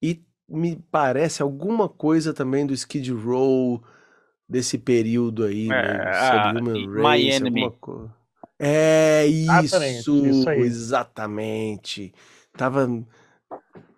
[0.03, 3.83] E me parece alguma coisa também do Skid Row
[4.49, 6.61] desse período aí, né, é, né?
[6.61, 8.15] Human Race, alguma coisa.
[8.59, 12.13] É isso, isso exatamente.
[12.53, 12.87] Tava,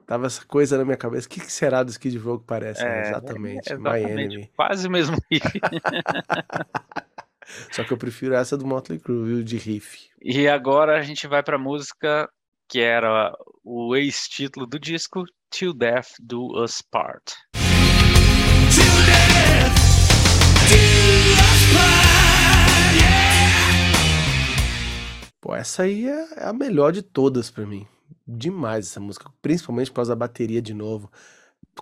[0.07, 1.27] tava essa coisa na minha cabeça.
[1.27, 2.85] O que, que será do Skid Row que parece?
[2.85, 4.51] É, exatamente, é, exatamente, My Enemy.
[4.55, 5.49] Quase o mesmo riff.
[7.73, 10.12] Só que eu prefiro essa do Motley Crue, viu, de riff.
[10.25, 12.31] E agora a gente vai pra música
[12.69, 17.35] que era o ex-título do disco, Till Death Do Us Part.
[17.51, 19.75] Till death
[20.69, 20.79] do
[21.33, 23.43] us part, yeah!
[25.41, 27.85] Pô, essa aí é a melhor de todas para mim.
[28.25, 31.11] Demais essa música, principalmente por causa da bateria de novo.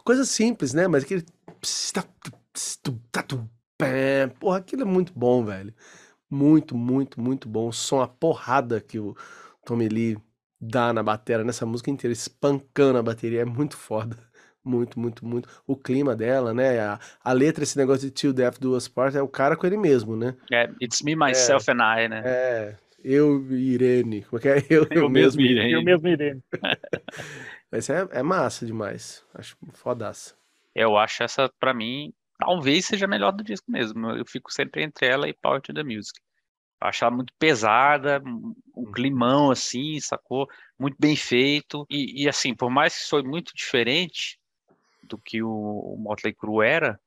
[0.03, 0.89] Coisa simples, né?
[0.89, 1.27] Mas aquele
[4.41, 5.75] Porra, aquilo é muito bom, velho.
[6.31, 7.69] Muito, muito, muito bom.
[7.69, 9.17] O som, a porrada que o
[9.65, 10.19] Tommy Lee
[10.61, 14.17] dá na bateria, nessa música inteira, espancando a bateria, é muito foda.
[14.63, 15.49] Muito, muito, muito.
[15.67, 16.79] O clima dela, né?
[16.81, 19.67] A, a letra, esse negócio de Till Death Do Us Part, é o cara com
[19.67, 20.37] ele mesmo, né?
[20.53, 22.23] É, It's Me, Myself é, and I, né?
[22.27, 24.23] É, eu e Irene.
[24.25, 24.59] Como é que é?
[24.69, 25.73] Eu, eu, eu mesmo Irene.
[25.73, 26.43] Eu mesmo Irene.
[27.73, 29.25] Mas é, é massa demais.
[29.33, 30.35] Acho fodaça.
[30.75, 34.11] Eu acho essa, pra mim, talvez seja a melhor do disco mesmo.
[34.11, 36.19] Eu fico sempre entre ela e Power to the Music.
[36.81, 38.93] Eu acho ela muito pesada, um uhum.
[38.93, 40.49] climão assim, sacou?
[40.79, 41.87] Muito bem feito.
[41.91, 44.41] E, e assim, por mais que soe muito diferente
[45.03, 46.99] do que o, o Motley Crue era,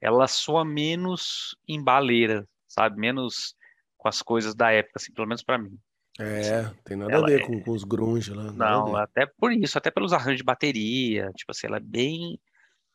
[0.00, 2.98] ela soa menos embaleira, sabe?
[2.98, 3.54] Menos
[3.98, 5.76] com as coisas da época, assim, pelo menos para mim.
[6.18, 7.46] É, tem nada a ver é...
[7.46, 8.50] com, com, os grunge lá.
[8.52, 12.38] Não, até por isso, até pelos arranjos de bateria, tipo assim, ela é bem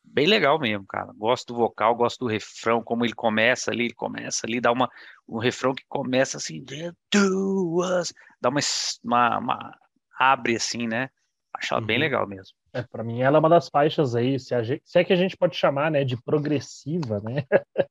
[0.08, 1.12] bem legal mesmo, cara.
[1.18, 4.89] Gosto do vocal, gosto do refrão, como ele começa ali, ele começa ali, dá uma
[5.28, 6.64] um refrão que começa assim,
[7.12, 8.60] duas, dá uma,
[9.03, 9.78] uma, uma
[10.20, 11.10] abre assim, né?
[11.53, 11.88] Acho ela uhum.
[11.88, 12.56] bem legal mesmo.
[12.74, 15.16] É, para mim ela é uma das faixas aí, se, gente, se, é que a
[15.16, 17.43] gente pode chamar, né, de progressiva, né?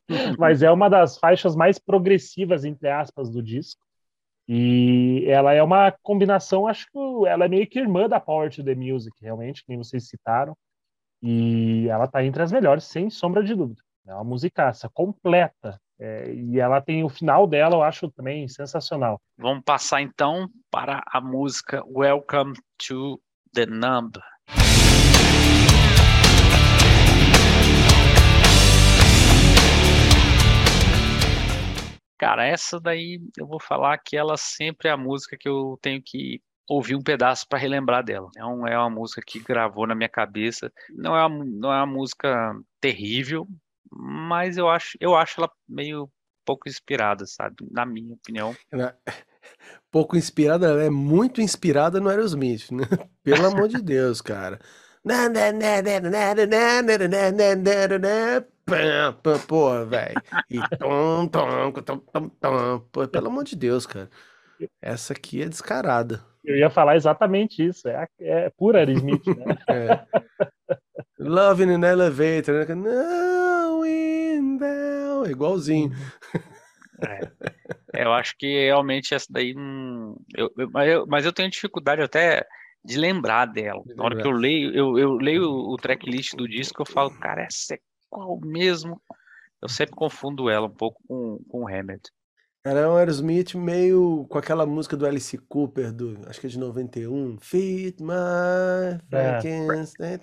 [0.38, 3.82] Mas é uma das faixas mais progressivas entre aspas do disco.
[4.46, 8.62] E ela é uma combinação, acho que ela é meio que irmã da Power to
[8.62, 10.54] the Music, realmente, que vocês citaram.
[11.26, 13.80] E ela está entre as melhores, sem sombra de dúvida.
[14.06, 15.80] É uma musicaça completa.
[15.98, 19.18] É, e ela tem o final dela, eu acho também sensacional.
[19.38, 22.52] Vamos passar então para a música Welcome
[22.86, 23.18] to
[23.54, 24.18] the Numb.
[32.18, 36.02] Cara, essa daí eu vou falar que ela sempre é a música que eu tenho
[36.04, 38.28] que ouvir um pedaço para relembrar dela.
[38.36, 40.72] É, um, é uma música que gravou na minha cabeça.
[40.90, 43.46] Não é uma, não é uma música terrível,
[43.90, 46.10] mas eu acho, eu acho ela meio
[46.44, 47.56] pouco inspirada, sabe?
[47.70, 48.54] Na minha opinião.
[49.90, 52.84] Pouco inspirada, ela é muito inspirada no Aerosmith, né?
[53.22, 54.58] Pelo amor de Deus, cara.
[59.46, 60.22] Pô, velho.
[60.50, 60.58] E
[63.12, 64.10] pelo amor de Deus, cara.
[64.80, 66.24] Essa aqui é descarada.
[66.44, 67.88] Eu ia falar exatamente isso.
[67.88, 69.44] É, é pura Aerosmith, né?
[69.68, 70.06] É.
[71.18, 72.66] Love in an elevator.
[72.68, 72.74] Né?
[72.74, 75.26] Não, in down.
[75.26, 75.90] Igualzinho.
[77.02, 78.02] É.
[78.02, 79.54] Eu acho que realmente essa daí.
[79.56, 82.44] Hum, eu, eu, mas, eu, mas eu tenho dificuldade até
[82.84, 83.82] de lembrar dela.
[83.96, 87.42] Na hora que eu leio, eu, eu leio o tracklist do disco, eu falo, cara,
[87.42, 87.78] essa é
[88.10, 89.00] qual mesmo?
[89.62, 92.02] Eu sempre confundo ela um pouco com, com o Hammond.
[92.66, 96.50] Era é um Aerosmith meio com aquela música do Alice Cooper, do, acho que é
[96.50, 97.36] de 91.
[97.38, 100.18] Fit my Frankenstein.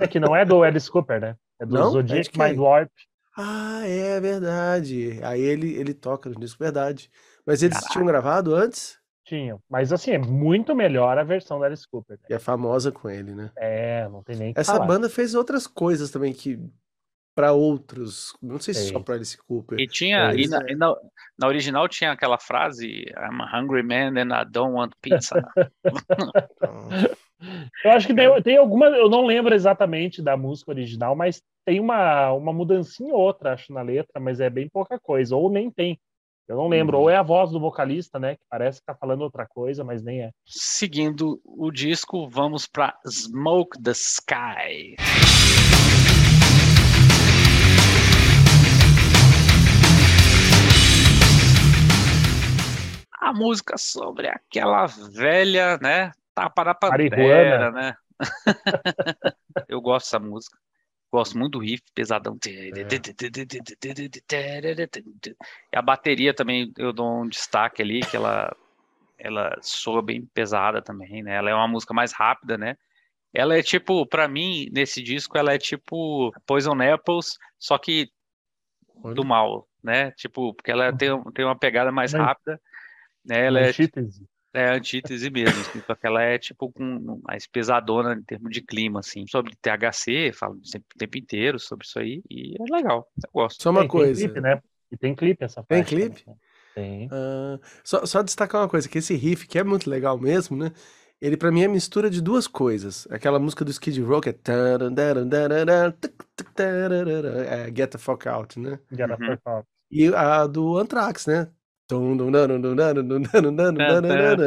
[0.00, 1.36] É que não é do Alice Cooper, né?
[1.60, 1.90] É do não?
[1.90, 2.90] Zodiac é Mind Warp.
[3.36, 5.18] Ah, é verdade.
[5.24, 7.10] Aí ele, ele toca no disco, verdade.
[7.44, 7.92] Mas eles Caraca.
[7.92, 9.00] tinham gravado antes?
[9.24, 9.60] Tinham.
[9.68, 12.18] Mas assim, é muito melhor a versão do Alice Cooper.
[12.18, 12.26] Né?
[12.30, 13.50] E é famosa com ele, né?
[13.56, 14.86] É, não tem nem que Essa falar.
[14.86, 16.56] banda fez outras coisas também que
[17.36, 18.34] para outros.
[18.42, 19.78] Não sei se só para Alice Cooper.
[19.78, 20.96] E tinha, e na, e na,
[21.38, 25.46] na, original tinha aquela frase: I'm a hungry man and I don't want pizza.
[27.84, 31.78] eu acho que tem, tem, alguma, eu não lembro exatamente da música original, mas tem
[31.78, 35.70] uma, uma mudancinha ou outra, acho, na letra, mas é bem pouca coisa, ou nem
[35.70, 36.00] tem.
[36.48, 39.22] Eu não lembro, ou é a voz do vocalista, né, que parece que tá falando
[39.22, 40.30] outra coisa, mas nem é.
[40.46, 44.94] Seguindo o disco, vamos para Smoke the Sky.
[53.26, 56.12] A música sobre aquela velha, né?
[56.32, 57.96] Tapa na pantera, né?
[59.68, 60.56] eu gosto dessa música.
[61.12, 62.38] Gosto muito do riff, pesadão.
[62.46, 62.70] É.
[65.72, 68.54] E a bateria também eu dou um destaque ali, que ela,
[69.18, 71.34] ela soa bem pesada também, né?
[71.34, 72.76] Ela é uma música mais rápida, né?
[73.34, 78.08] Ela é tipo, para mim, nesse disco, ela é tipo Poison Apples, só que
[79.14, 80.12] do mal, né?
[80.12, 82.60] Tipo, porque ela tem, tem uma pegada mais rápida.
[83.26, 83.46] Né?
[83.46, 84.26] Ela é, antítese.
[84.54, 88.62] É antítese mesmo, assim, só que ela é tipo com mais pesadona em termos de
[88.62, 89.26] clima, assim.
[89.26, 93.62] Sobre THC, falo sempre, o tempo inteiro sobre isso aí, e é legal, eu gosto.
[93.62, 94.20] Só uma tem, coisa.
[94.20, 94.62] Tem clipe, né?
[94.90, 96.24] E tem clipe essa Tem clipe?
[96.26, 96.34] Né?
[96.74, 97.06] Tem.
[97.06, 100.72] Uh, só, só destacar uma coisa, que esse riff, que é muito legal mesmo, né?
[101.20, 103.08] Ele pra mim é mistura de duas coisas.
[103.10, 104.34] Aquela música do Skid Row que é,
[107.48, 108.78] é Get the Fuck Out, né?
[108.92, 109.66] Get the Fuck Out.
[109.90, 111.48] E a do Anthrax, né?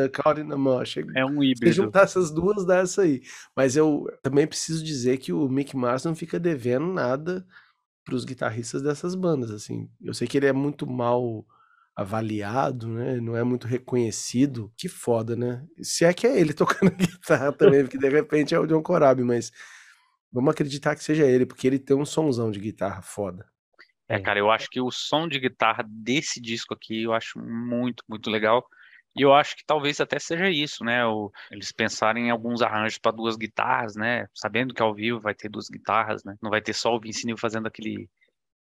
[0.09, 0.49] Caught in
[1.15, 1.67] É um híbrido.
[1.67, 3.21] Se juntar essas duas, dá essa aí.
[3.55, 7.45] Mas eu também preciso dizer que o Mick Mars não fica devendo nada
[8.03, 9.89] pros guitarristas dessas bandas, assim.
[10.01, 11.45] Eu sei que ele é muito mal
[11.95, 13.19] avaliado, né?
[13.19, 14.71] Não é muito reconhecido.
[14.75, 15.65] Que foda, né?
[15.81, 19.23] Se é que é ele tocando guitarra também, porque de repente é o John Corabi,
[19.23, 19.51] mas
[20.31, 23.45] vamos acreditar que seja ele, porque ele tem um sonzão de guitarra foda.
[24.09, 28.03] É, cara, eu acho que o som de guitarra desse disco aqui eu acho muito,
[28.09, 28.65] muito legal.
[29.15, 31.05] E eu acho que talvez até seja isso, né?
[31.05, 34.27] O, eles pensarem em alguns arranjos para duas guitarras, né?
[34.33, 36.35] Sabendo que ao vivo vai ter duas guitarras, né?
[36.41, 38.09] Não vai ter só o Vince Neil fazendo aquele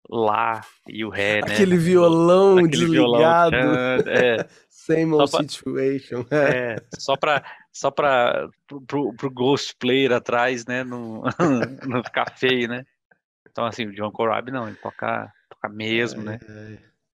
[0.09, 1.55] lá e o ré, né?
[1.55, 3.57] Aquele violão Aquele desligado.
[3.57, 3.77] Violão,
[4.07, 4.47] é.
[4.69, 6.27] Same old pra, situation.
[6.31, 7.43] É, só para
[7.73, 8.49] só para
[8.87, 10.85] pro, pro Ghost Player atrás, né?
[10.85, 11.23] Não,
[11.89, 12.85] não ficar feio, né?
[13.55, 16.41] Então, assim, o John Corabi não, ele toca, toca mesmo, né?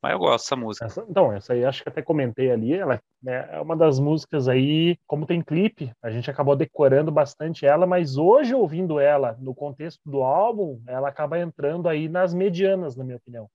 [0.03, 0.87] Mas eu gosto dessa música.
[0.87, 4.49] Essa, então, essa aí acho que até comentei ali, ela né, é uma das músicas
[4.49, 9.55] aí, como tem clipe, a gente acabou decorando bastante ela, mas hoje ouvindo ela no
[9.55, 13.47] contexto do álbum, ela acaba entrando aí nas medianas, na minha opinião.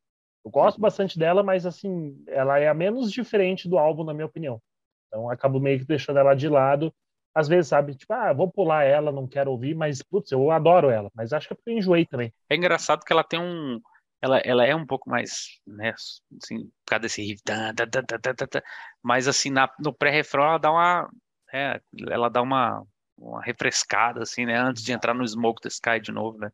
[0.46, 4.28] Eu gosto bastante dela, mas assim, ela é a menos diferente do álbum, na minha
[4.28, 4.62] opinião.
[5.08, 6.94] Então, acabo meio que deixando ela de lado.
[7.36, 10.90] Às vezes, sabe, tipo, ah, vou pular ela, não quero ouvir, mas, putz, eu adoro
[10.90, 11.12] ela.
[11.14, 12.34] Mas acho que é porque eu enjoei também.
[12.50, 13.82] É engraçado que ela tem um.
[14.22, 15.94] Ela, ela é um pouco mais, né,
[16.42, 18.64] assim, por causa desse riff, da, da, da, da, da,
[19.04, 21.10] mas assim, na, no pré-refrão ela dá uma,
[21.54, 21.80] é,
[22.10, 22.82] ela dá uma,
[23.18, 26.50] uma refrescada, assim, né, antes de entrar no Smoke the Sky de novo, né.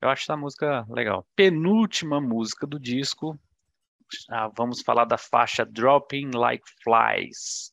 [0.00, 1.26] Eu acho essa música legal.
[1.34, 3.36] Penúltima música do disco,
[4.28, 7.72] ah, vamos falar da faixa Dropping Like Flies.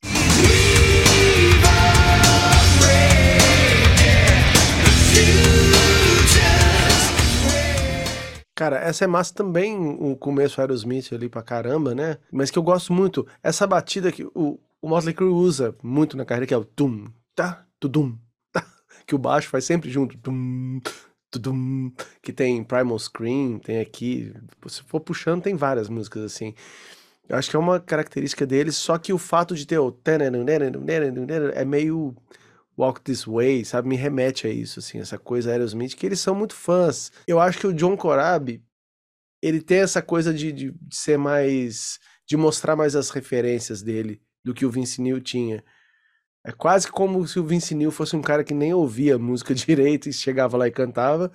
[8.61, 12.19] Cara, essa é massa também, o começo Aerosmith ali pra caramba, né?
[12.31, 16.23] Mas que eu gosto muito, essa batida que o, o Motley Crue usa muito na
[16.23, 18.15] carreira, que é o tum, tá, tudum,
[18.51, 18.63] tá,
[19.07, 20.79] que o baixo faz sempre junto, tum,
[21.31, 24.31] tudum, que tem Primal Scream, tem aqui,
[24.67, 26.53] se for puxando, tem várias músicas assim.
[27.31, 29.97] Eu acho que é uma característica deles, só que o fato de ter o
[31.55, 32.13] é meio
[32.77, 33.87] Walk This Way, sabe?
[33.87, 37.09] Me remete a isso, assim, essa coisa Aerosmith, que eles são muito fãs.
[37.25, 38.61] Eu acho que o John Corabi,
[39.41, 41.99] ele tem essa coisa de, de, de ser mais.
[42.27, 45.63] de mostrar mais as referências dele do que o Vince Neil tinha.
[46.45, 50.09] É quase como se o Vince Neil fosse um cara que nem ouvia música direito
[50.09, 51.31] e chegava lá e cantava.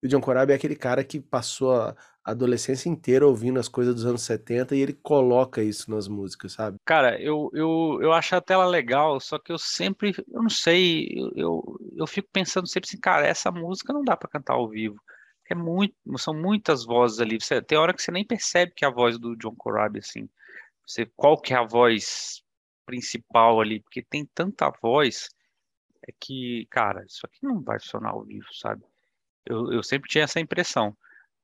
[0.00, 3.94] E o John Corabi é aquele cara que passou a adolescência inteira ouvindo as coisas
[3.94, 6.76] dos anos 70 e ele coloca isso nas músicas, sabe?
[6.84, 11.08] Cara, eu, eu, eu acho até ela legal, só que eu sempre, eu não sei,
[11.14, 14.68] eu, eu, eu fico pensando sempre assim, cara, essa música não dá para cantar ao
[14.68, 15.00] vivo.
[15.48, 17.36] É muito, são muitas vozes ali.
[17.40, 20.28] Você, tem hora que você nem percebe que é a voz do John Corabi, assim.
[20.86, 22.42] Você, qual que é a voz
[22.86, 25.28] principal ali, porque tem tanta voz
[26.06, 28.82] é que, cara, isso aqui não vai funcionar ao vivo, sabe?
[29.44, 30.96] Eu, eu sempre tinha essa impressão.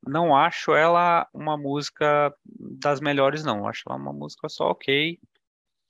[0.06, 2.34] Não acho ela uma música
[2.80, 3.66] das melhores, não.
[3.66, 5.18] Acho ela uma música só ok.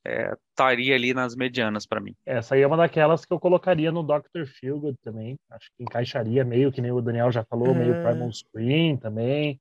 [0.05, 2.15] É, estaria ali nas medianas para mim.
[2.25, 4.47] Essa aí é uma daquelas que eu colocaria no Dr.
[4.47, 5.37] Feelgood também.
[5.51, 7.75] Acho que encaixaria meio, que nem o Daniel já falou, é...
[7.75, 9.61] meio Primal Screen também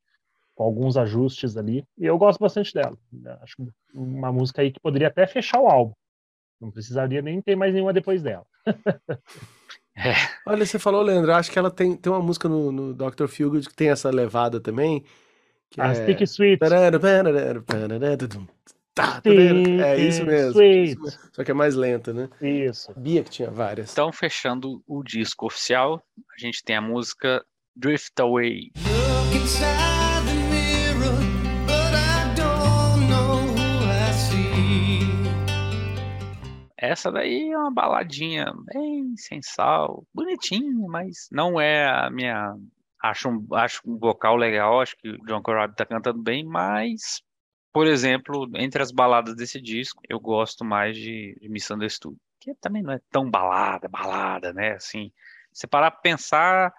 [0.56, 1.86] com alguns ajustes ali.
[1.98, 2.98] E eu gosto bastante dela.
[3.42, 3.56] Acho
[3.94, 5.94] uma música aí que poderia até fechar o álbum.
[6.60, 8.46] Não precisaria nem ter mais nenhuma depois dela.
[9.98, 10.14] é.
[10.46, 13.28] Olha, você falou, Leandro, acho que ela tem, tem uma música no, no Dr.
[13.28, 15.04] Feelgood que tem essa levada também.
[15.70, 15.96] Que a é...
[15.96, 16.60] Sticky Sweet.
[19.82, 21.30] é isso mesmo, isso mesmo.
[21.34, 22.30] Só que é mais lenta, né?
[22.42, 22.94] Isso.
[22.96, 23.92] Bia que tinha várias.
[23.92, 26.02] Então, fechando o disco oficial,
[26.34, 27.44] a gente tem a música
[27.76, 28.72] Drift Away.
[28.78, 30.05] Look inside.
[36.96, 42.56] Essa daí é uma baladinha bem sem sal, bonitinha, mas não é a minha.
[43.04, 47.22] Acho um, acho um vocal legal, acho que o John Corabi tá cantando bem, mas,
[47.74, 52.82] por exemplo, entre as baladas desse disco, eu gosto mais de, de Misunderstood, que também
[52.82, 54.76] não é tão balada, balada, né?
[54.76, 55.12] Assim,
[55.52, 56.74] você parar pra pensar,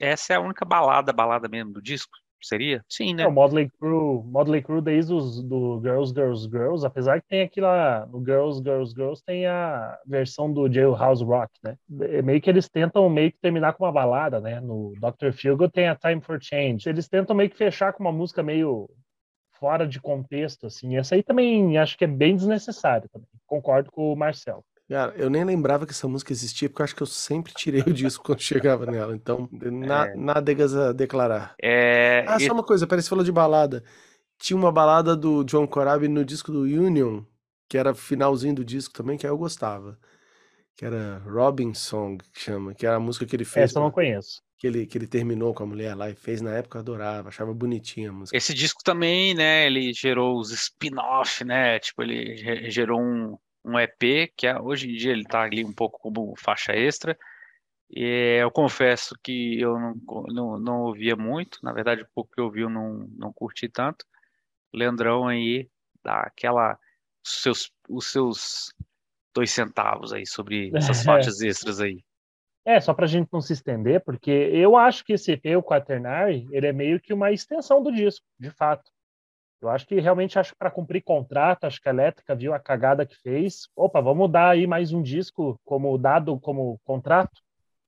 [0.00, 2.16] essa é a única balada, balada mesmo do disco.
[2.42, 2.84] Seria?
[2.88, 3.24] Sim, né?
[3.24, 7.42] É, o Motley Crue, Motley Crue desde os do Girls, Girls, Girls, apesar que tem
[7.42, 11.76] aqui lá no Girls, Girls, Girls tem a versão do Jailhouse Rock, né?
[12.10, 14.60] É meio que eles tentam meio que terminar com uma balada, né?
[14.60, 15.32] No Dr.
[15.32, 16.88] Feelgood tem a Time for Change.
[16.88, 18.88] Eles tentam meio que fechar com uma música meio
[19.58, 20.96] fora de contexto, assim.
[20.96, 23.28] Essa aí também acho que é bem desnecessária também.
[23.46, 24.64] Concordo com o Marcelo.
[24.88, 27.80] Cara, eu nem lembrava que essa música existia, porque eu acho que eu sempre tirei
[27.80, 29.14] o disco quando chegava nela.
[29.14, 30.14] Então, na, é.
[30.14, 31.56] nádegas a declarar.
[31.60, 32.24] É...
[32.26, 33.82] Ah, só uma coisa, parece que falou de balada.
[34.38, 37.24] Tinha uma balada do John Corabi no disco do Union,
[37.68, 39.98] que era finalzinho do disco também, que aí eu gostava.
[40.76, 43.70] Que era Robin Song, que chama, que era a música que ele fez.
[43.70, 44.40] Essa eu não conheço.
[44.58, 47.28] Que ele, que ele terminou com a mulher lá e fez na época, eu adorava,
[47.28, 48.36] achava bonitinha a música.
[48.36, 54.32] Esse disco também, né, ele gerou os spin-off, né, tipo, ele gerou um, um EP,
[54.36, 57.18] que é, hoje em dia ele está ali um pouco como faixa extra.
[57.90, 59.94] E eu confesso que eu não,
[60.28, 63.68] não, não ouvia muito, na verdade, o pouco que eu ouvi eu não, não curti
[63.68, 64.06] tanto.
[64.72, 65.68] Leandrão aí
[66.02, 66.78] dá aquela
[67.24, 68.72] seus, os seus
[69.34, 72.04] dois centavos aí sobre essas faixas extras aí.
[72.64, 76.48] É, só pra gente não se estender, porque eu acho que esse EP, o Quaternary,
[76.50, 78.90] ele é meio que uma extensão do disco, de fato.
[79.66, 83.04] Eu acho que realmente acho para cumprir contrato, acho que a Elétrica viu a cagada
[83.04, 83.68] que fez.
[83.74, 87.42] Opa, vamos dar aí mais um disco como dado como contrato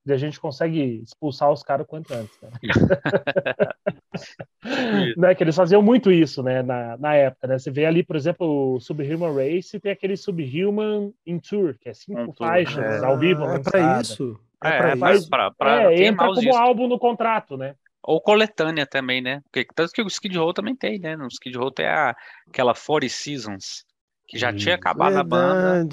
[0.04, 2.36] e a gente consegue expulsar os caras quanto antes.
[2.40, 2.50] Né?
[5.16, 5.34] né?
[5.34, 6.62] Que eles faziam muito isso, né?
[6.62, 7.58] Na, na época, né?
[7.58, 11.90] Você vê ali, por exemplo, o Subhuman Race e tem aquele Subhuman in Tour, que
[11.90, 13.44] é cinco um faixas é, ao vivo.
[13.44, 14.40] É para isso.
[14.64, 15.28] É, é para isso.
[15.28, 17.74] Pra, pra é, entra como álbum no contrato, né?
[18.08, 19.42] Ou coletânea também, né?
[19.42, 21.14] Porque tanto que o Skid Row também tem, né?
[21.14, 22.16] No Skid Row tem a,
[22.48, 23.84] aquela 40 Seasons,
[24.26, 25.20] que já tinha acabado Verdade.
[25.20, 25.88] a banda.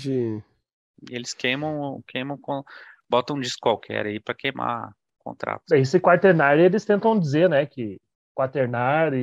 [1.12, 2.64] E eles queimam, queimam com.
[3.10, 5.70] Botam um disco qualquer aí para queimar contratos.
[5.74, 7.66] Esse quaternário eles tentam dizer, né?
[7.66, 8.00] Que
[8.34, 9.20] quaternário,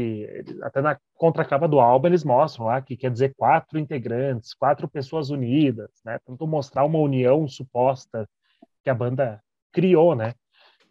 [0.60, 5.30] até na contracapa do álbum eles mostram lá que quer dizer quatro integrantes, quatro pessoas
[5.30, 6.18] unidas, né?
[6.26, 8.28] Tentam mostrar uma união suposta
[8.84, 10.34] que a banda criou, né?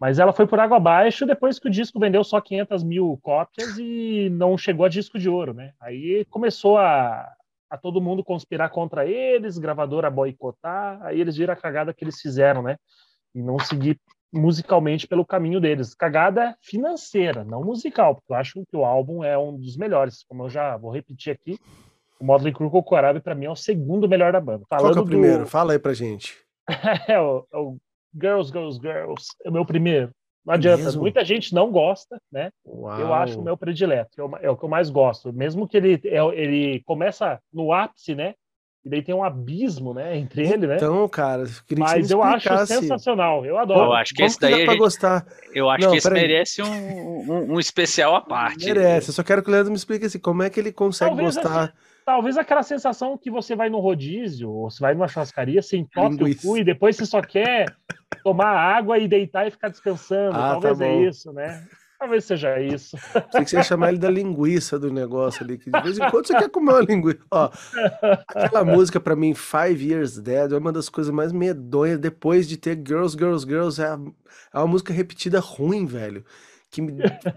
[0.02, 3.78] Mas ela foi por água abaixo depois que o disco vendeu só 500 mil cópias
[3.78, 5.74] e não chegou a disco de ouro, né?
[5.80, 7.32] Aí começou a,
[7.70, 12.20] a todo mundo conspirar contra eles, gravadora boicotar, aí eles viram a cagada que eles
[12.20, 12.78] fizeram, né?
[13.36, 14.00] E não seguir
[14.34, 15.94] musicalmente pelo caminho deles.
[15.94, 20.24] Cagada financeira, não musical, porque eu acho que o álbum é um dos melhores.
[20.28, 21.60] Como eu já vou repetir aqui,
[22.20, 24.66] o Motley Crue Cocorabi para mim é o segundo melhor da banda.
[24.68, 25.44] Falando Qual é o primeiro?
[25.44, 25.46] Do...
[25.48, 26.36] Fala aí pra gente.
[27.08, 27.78] é, o, é o
[28.20, 30.12] Girls, Girls, Girls é o meu primeiro.
[30.46, 31.02] Não adianta, mesmo?
[31.02, 32.50] muita gente não gosta, né?
[32.66, 33.00] Uau.
[33.00, 35.32] Eu acho o meu predileto, é, é o que eu mais gosto.
[35.32, 38.34] Mesmo que ele, é, ele começa no ápice, né?
[38.84, 40.78] E daí tem um abismo, né, entre ele, né?
[40.78, 41.44] Então, cara,
[41.78, 43.46] mas eu acho sensacional.
[43.46, 43.82] Eu adoro.
[43.82, 44.78] Eu acho que Como esse daí que gente...
[44.78, 45.24] gostar.
[45.54, 48.66] Eu acho não, que esse merece um, um, um, especial à parte.
[48.66, 49.10] Merece.
[49.10, 51.36] Eu só quero que o Leandro me explique assim, como é que ele consegue Talvez
[51.36, 51.64] gostar.
[51.66, 51.74] Assim,
[52.12, 56.22] talvez aquela sensação que você vai no rodízio, ou você vai numa churrascaria, você entope
[56.22, 57.74] o cu e depois você só quer
[58.22, 60.36] tomar água e deitar e ficar descansando.
[60.36, 61.66] Ah, talvez tá é isso, né?
[61.98, 62.98] Talvez seja isso.
[63.32, 66.10] Sei que você ia chamar ele da linguiça do negócio ali, que de vez em
[66.10, 67.20] quando você quer comer uma linguiça.
[67.32, 67.50] Ó,
[68.28, 72.58] aquela música para mim, Five Years Dead, é uma das coisas mais medonhas depois de
[72.58, 73.82] ter Girls, Girls, Girls.
[73.82, 76.26] É, é uma música repetida ruim, velho
[76.72, 76.94] que me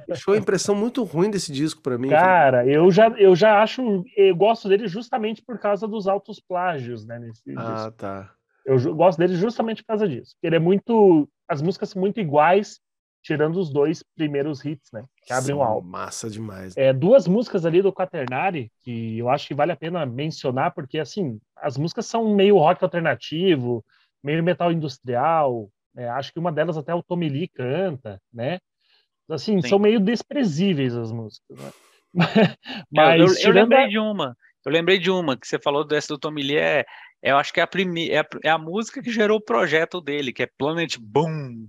[0.06, 2.08] deixou a impressão muito ruim desse disco para mim.
[2.08, 7.04] Cara, eu já, eu já acho, eu gosto dele justamente por causa dos altos plágios,
[7.04, 7.18] né?
[7.18, 7.92] Nesse ah, disco.
[7.92, 8.32] tá.
[8.64, 10.36] Eu gosto dele justamente por causa disso.
[10.42, 12.80] Ele é muito, as músicas são muito iguais,
[13.22, 15.04] tirando os dois primeiros hits, né?
[15.26, 15.88] Que abrem o álbum.
[15.88, 16.76] Massa demais.
[16.76, 20.98] É, duas músicas ali do Quaternary que eu acho que vale a pena mencionar, porque
[20.98, 23.84] assim, as músicas são meio rock alternativo,
[24.22, 25.68] meio metal industrial.
[25.92, 26.08] Né?
[26.08, 28.60] Acho que uma delas até o Tommy Lee canta, né?
[29.30, 29.68] Assim, Sim.
[29.68, 31.72] são meio desprezíveis as músicas, né?
[32.92, 33.88] Mas, eu, eu, eu lembrei a...
[33.88, 34.36] de uma.
[34.64, 36.84] Eu lembrei de uma que você falou dessa do Tommy Lee, é,
[37.22, 38.10] é, eu acho que é a, prime...
[38.10, 41.68] é, a, é a música que gerou o projeto dele, que é Planet Boom.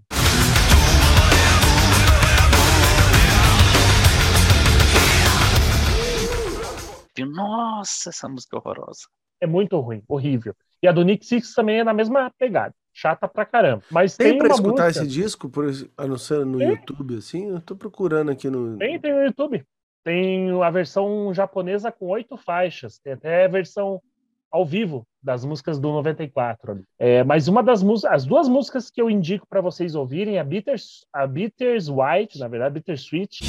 [7.17, 9.07] Nossa, essa música é horrorosa.
[9.41, 10.53] É muito ruim, horrível.
[10.83, 13.83] E a do Nick Six também é na mesma pegada chata pra caramba.
[13.91, 15.03] Mas tem, tem pra escutar música...
[15.03, 15.65] esse disco, por,
[15.97, 16.69] anunciando no tem.
[16.69, 17.49] YouTube, assim?
[17.49, 18.77] Eu tô procurando aqui no.
[18.77, 19.63] Tem, tem no YouTube.
[20.03, 22.97] Tem a versão japonesa com oito faixas.
[22.99, 24.01] Tem até a versão
[24.49, 26.81] ao vivo das músicas do 94.
[26.97, 30.43] É, mas uma das músicas, as duas músicas que eu indico para vocês ouvirem, a
[30.43, 33.43] Bitters, a Bitters White, na verdade, Bitter Sweet.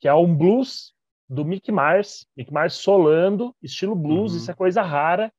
[0.00, 0.95] Que é um blues
[1.28, 4.38] do Mick Mars, Mick Mars solando, estilo blues, uhum.
[4.38, 5.32] isso é coisa rara.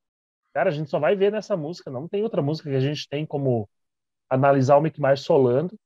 [0.53, 3.07] Cara, a gente só vai ver nessa música, não tem outra música que a gente
[3.07, 3.69] tem como
[4.29, 5.77] analisar o Mick Mars solando.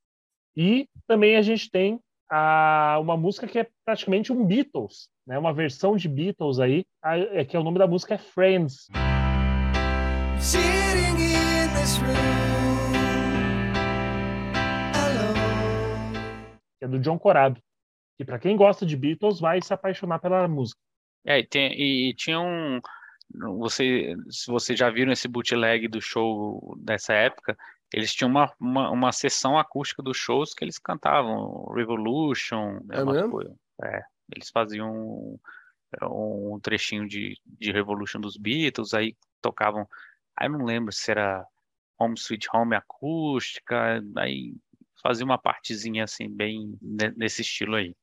[0.56, 2.00] E também a gente tem
[2.30, 5.38] a, uma música que é praticamente um Beatles, né?
[5.38, 8.88] Uma versão de Beatles aí, a, é, que é o nome da música é Friends.
[16.80, 17.62] Que é do John Corado.
[18.22, 20.80] E para quem gosta de Beatles, vai se apaixonar pela música.
[21.26, 22.80] É, e, tem, e, tinha um.
[23.58, 27.58] Você, se vocês já viram esse bootleg do show dessa época,
[27.92, 32.80] eles tinham uma, uma, uma sessão acústica dos shows que eles cantavam Revolution.
[32.92, 33.42] É mesmo?
[33.84, 34.04] É,
[34.36, 35.40] eles faziam um,
[36.04, 39.88] um trechinho de, de Revolution dos Beatles, aí tocavam.
[40.38, 41.44] Aí eu não lembro se era
[42.00, 44.54] Home Sweet Home acústica, aí
[45.02, 46.78] fazia uma partezinha assim, bem
[47.18, 47.96] nesse estilo aí.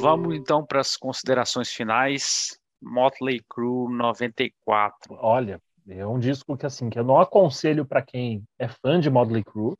[0.00, 2.58] Vamos então para as considerações finais.
[2.82, 5.16] Motley Crue 94.
[5.20, 9.08] Olha, É um disco que assim que eu não aconselho para quem é fã de
[9.08, 9.76] Motley Crue.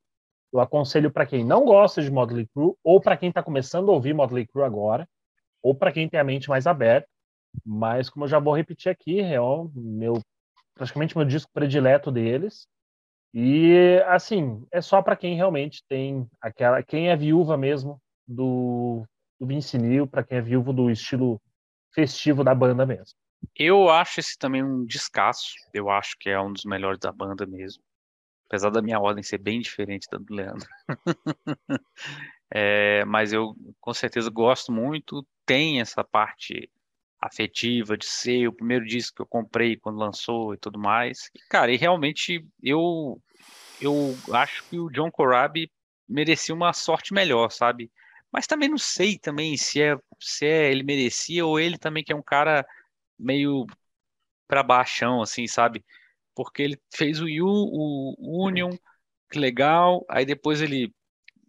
[0.53, 3.95] Eu aconselho para quem não gosta de Motley Crue ou para quem está começando a
[3.95, 5.09] ouvir Motley Crue agora,
[5.63, 7.09] ou para quem tem a mente mais aberta.
[7.65, 10.21] Mas como eu já vou repetir aqui, é o meu
[10.75, 12.67] praticamente meu disco predileto deles.
[13.35, 19.07] E assim, é só para quem realmente tem aquela, quem é viúva mesmo do,
[19.41, 21.41] do Vince Neil, para quem é viúvo do estilo
[21.95, 23.17] festivo da banda mesmo.
[23.57, 25.55] Eu acho esse também um descasso.
[25.73, 27.83] Eu acho que é um dos melhores da banda mesmo.
[28.47, 30.69] Apesar da minha ordem ser bem diferente da do Leandro.
[32.53, 35.27] é, mas eu com certeza gosto muito.
[35.47, 36.71] Tem essa parte
[37.23, 41.31] afetiva de ser o primeiro disco que eu comprei quando lançou e tudo mais.
[41.49, 43.23] Cara, e realmente eu
[43.81, 45.71] eu acho que o John Corabi
[46.09, 47.91] merecia uma sorte melhor, sabe?
[48.31, 52.13] Mas também não sei também se é se é ele merecia ou ele também que
[52.13, 52.67] é um cara
[53.19, 53.67] meio
[54.49, 55.85] para baixão assim, sabe?
[56.35, 58.71] Porque ele fez o U, o Union,
[59.31, 60.93] que legal, aí depois ele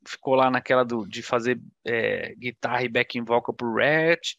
[0.05, 4.36] ficou lá naquela do, de fazer é, guitarra e backing vocal pro Rat,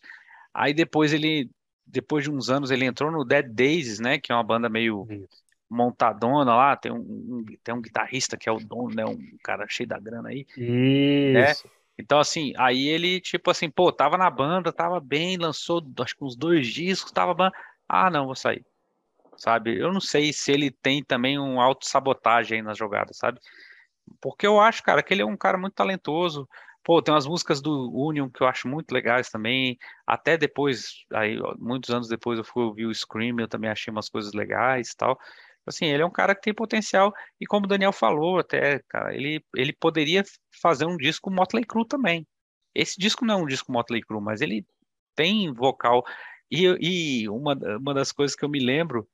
[0.54, 1.50] Aí depois ele,
[1.84, 4.18] depois de uns anos, ele entrou no Dead Days, né?
[4.18, 5.06] Que é uma banda meio
[5.68, 6.76] montadona lá.
[6.76, 9.04] Tem um, um, tem um guitarrista que é o dono, né?
[9.04, 10.46] Um cara cheio da grana aí.
[10.56, 11.50] Né?
[11.50, 11.66] Isso.
[11.66, 11.72] Né?
[11.98, 16.24] Então, assim, aí ele, tipo assim, pô, tava na banda, tava bem, lançou acho que
[16.24, 17.52] uns dois discos, tava.
[17.88, 18.64] Ah, não, vou sair.
[19.36, 19.76] Sabe?
[19.78, 23.40] Eu não sei se ele tem também um auto-sabotagem aí nas jogadas, sabe?
[24.20, 26.48] Porque eu acho, cara, que ele é um cara muito talentoso.
[26.84, 29.78] Pô, tem umas músicas do Union que eu acho muito legais também.
[30.06, 34.10] Até depois, aí, muitos anos depois, eu fui ouvir o Scream, eu também achei umas
[34.10, 35.18] coisas legais e tal.
[35.66, 37.10] Assim, ele é um cara que tem potencial,
[37.40, 40.22] e como o Daniel falou, até, cara, ele, ele poderia
[40.60, 42.26] fazer um disco Motley Crue também.
[42.74, 44.66] Esse disco não é um disco Motley Crue, mas ele
[45.16, 46.04] tem vocal.
[46.50, 49.08] E, e uma, uma das coisas que eu me lembro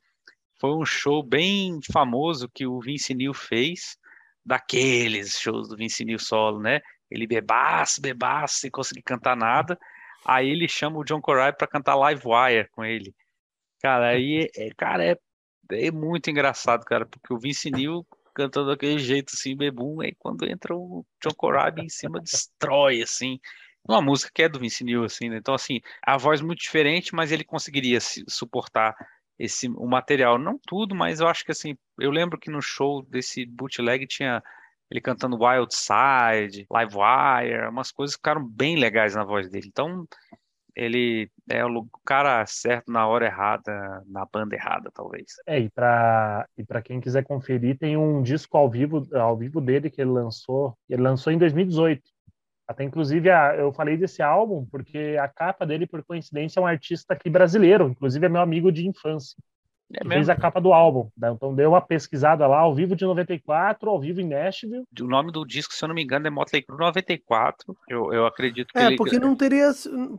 [0.59, 3.97] foi um show bem famoso que o Vince Neil fez,
[4.45, 6.81] daqueles shows do Vince Neil solo, né?
[7.11, 9.79] Ele bebaço, bebaço, sem conseguir cantar nada.
[10.25, 13.15] Aí ele chama o John Coray para cantar Live Wire com ele.
[13.83, 15.17] Cara, aí, é, cara, é,
[15.73, 20.49] é muito engraçado, cara, porque o Vince Neil cantando daquele jeito assim, bebum, aí quando
[20.49, 23.39] entra o John Corabi em cima, destrói, assim.
[23.87, 25.39] Uma música que é do Vince Neil, assim, né?
[25.39, 27.99] Então, assim, a voz muito diferente, mas ele conseguiria
[28.29, 28.95] suportar
[29.39, 30.39] esse, o material.
[30.39, 34.43] Não tudo, mas eu acho que, assim, eu lembro que no show desse bootleg tinha
[34.91, 39.69] ele cantando Wild Side, Live Wire, umas coisas que ficaram bem legais na voz dele.
[39.69, 40.07] Então,
[40.75, 45.35] ele é o cara certo na hora errada, na banda errada, talvez.
[45.47, 49.91] É, e para e quem quiser conferir, tem um disco ao vivo, ao vivo dele
[49.91, 52.03] que ele lançou, ele lançou em 2018.
[52.67, 53.29] Até inclusive
[53.59, 57.89] eu falei desse álbum porque a capa dele, por coincidência, é um artista aqui brasileiro,
[57.89, 59.37] inclusive é meu amigo de infância.
[59.95, 61.09] É fez a capa do álbum.
[61.17, 61.31] Né?
[61.31, 64.85] Então deu uma pesquisada lá, ao vivo de 94, ao vivo em Nashville.
[65.01, 67.77] O nome do disco, se eu não me engano, é Motley Crue 94.
[67.89, 68.97] Eu, eu acredito que É, ele...
[68.97, 69.71] porque não teria...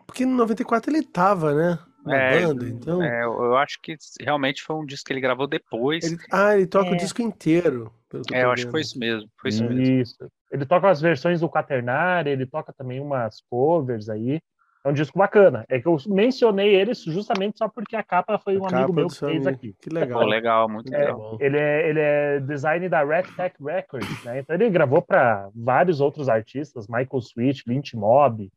[0.05, 1.80] Porque no 94 ele tava, né?
[2.05, 3.01] Na é, banda, então...
[3.01, 6.03] É, eu acho que realmente foi um disco que ele gravou depois.
[6.03, 6.17] Ele...
[6.32, 6.93] Ah, ele toca é.
[6.93, 7.93] o disco inteiro.
[8.34, 9.30] É, eu acho que foi isso mesmo.
[9.39, 9.74] Foi isso, isso.
[9.74, 10.32] mesmo.
[10.51, 14.41] Ele toca as versões do Quaternário, ele toca também umas covers aí.
[14.84, 15.63] É um disco bacana.
[15.69, 19.07] É que eu mencionei ele justamente só porque a capa foi um a amigo meu
[19.07, 19.75] que fez aqui.
[19.79, 20.25] Que legal.
[20.25, 21.38] legal, muito é, legal.
[21.39, 24.39] Ele é, ele é design da Red Tech Records, né?
[24.39, 28.51] Então ele gravou para vários outros artistas, Michael Sweet, Lynch Mob,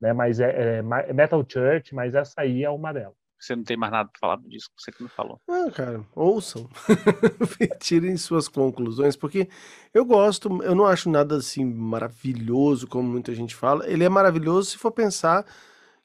[0.00, 0.12] né?
[0.12, 3.17] Mas é, é, Metal Church, mas essa aí é uma delas.
[3.38, 5.40] Você não tem mais nada para falar do disco, você que não falou.
[5.48, 6.68] Ah, cara, ouçam.
[7.78, 9.48] Tirem suas conclusões, porque
[9.94, 13.88] eu gosto, eu não acho nada assim maravilhoso, como muita gente fala.
[13.88, 15.46] Ele é maravilhoso se for pensar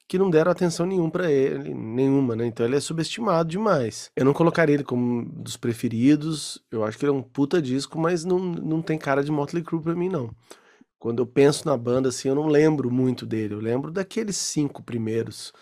[0.06, 2.46] que não deram atenção nenhuma para ele, nenhuma, né?
[2.46, 4.10] Então ele é subestimado demais.
[4.14, 6.62] Eu não colocaria ele como dos preferidos.
[6.70, 9.62] Eu acho que ele é um puta disco, mas não, não tem cara de Motley
[9.62, 10.30] Crue para mim não.
[10.98, 13.54] Quando eu penso na banda assim, eu não lembro muito dele.
[13.54, 15.52] Eu lembro daqueles cinco primeiros,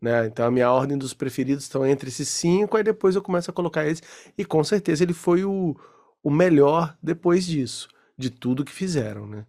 [0.00, 0.26] né?
[0.26, 3.54] Então a minha ordem dos preferidos estão entre esses cinco, aí depois eu começo a
[3.54, 4.02] colocar eles
[4.36, 5.76] e com certeza ele foi o,
[6.22, 9.46] o melhor depois disso, de tudo que fizeram, né?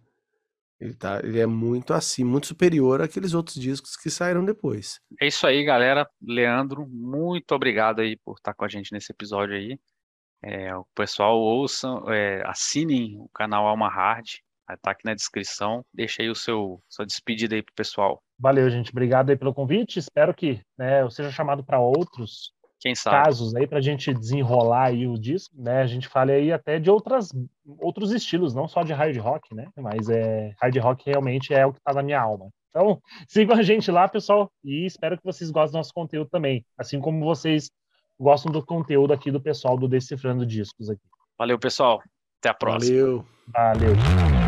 [0.80, 4.98] Ele, tá, ele é muito assim, muito superior àqueles outros discos que saíram depois.
[5.20, 6.08] É isso aí, galera.
[6.22, 9.78] Leandro, muito obrigado aí por estar com a gente nesse episódio aí.
[10.42, 14.26] É, o pessoal ouçam, é, assinem o canal Alma Hard,
[14.70, 15.84] estar aqui na descrição.
[15.92, 18.22] Deixa aí o seu sua despedida aí pro pessoal.
[18.40, 18.90] Valeu, gente.
[18.90, 19.98] Obrigado aí pelo convite.
[19.98, 23.24] Espero que né, eu seja chamado para outros quem sabe?
[23.24, 25.82] casos aí para a gente desenrolar aí o disco, né?
[25.82, 27.30] A gente fala aí até de outras,
[27.78, 29.68] outros estilos, não só de hard rock, né?
[29.76, 32.48] Mas é hard rock realmente é o que está na minha alma.
[32.70, 36.64] Então, sigam a gente lá, pessoal, e espero que vocês gostem do nosso conteúdo também.
[36.78, 37.70] Assim como vocês
[38.18, 41.02] gostam do conteúdo aqui do pessoal do Decifrando Discos aqui.
[41.38, 42.02] Valeu, pessoal.
[42.38, 42.96] Até a próxima.
[42.96, 43.26] Valeu.
[43.52, 44.39] Valeu.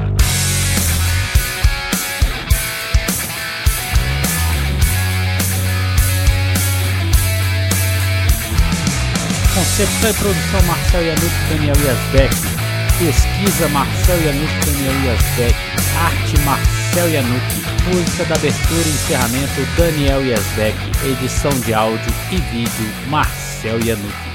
[9.73, 12.35] Concepção e produção Marcel Yanuk Daniel Yazbek.
[12.99, 15.57] Pesquisa Marcel Yanuk Daniel Yazbek.
[15.99, 17.43] Arte Marcel Yanuk.
[17.87, 20.77] Música da abertura e encerramento Daniel Yazbek.
[21.07, 24.32] Edição de áudio e vídeo Marcel Yanuk.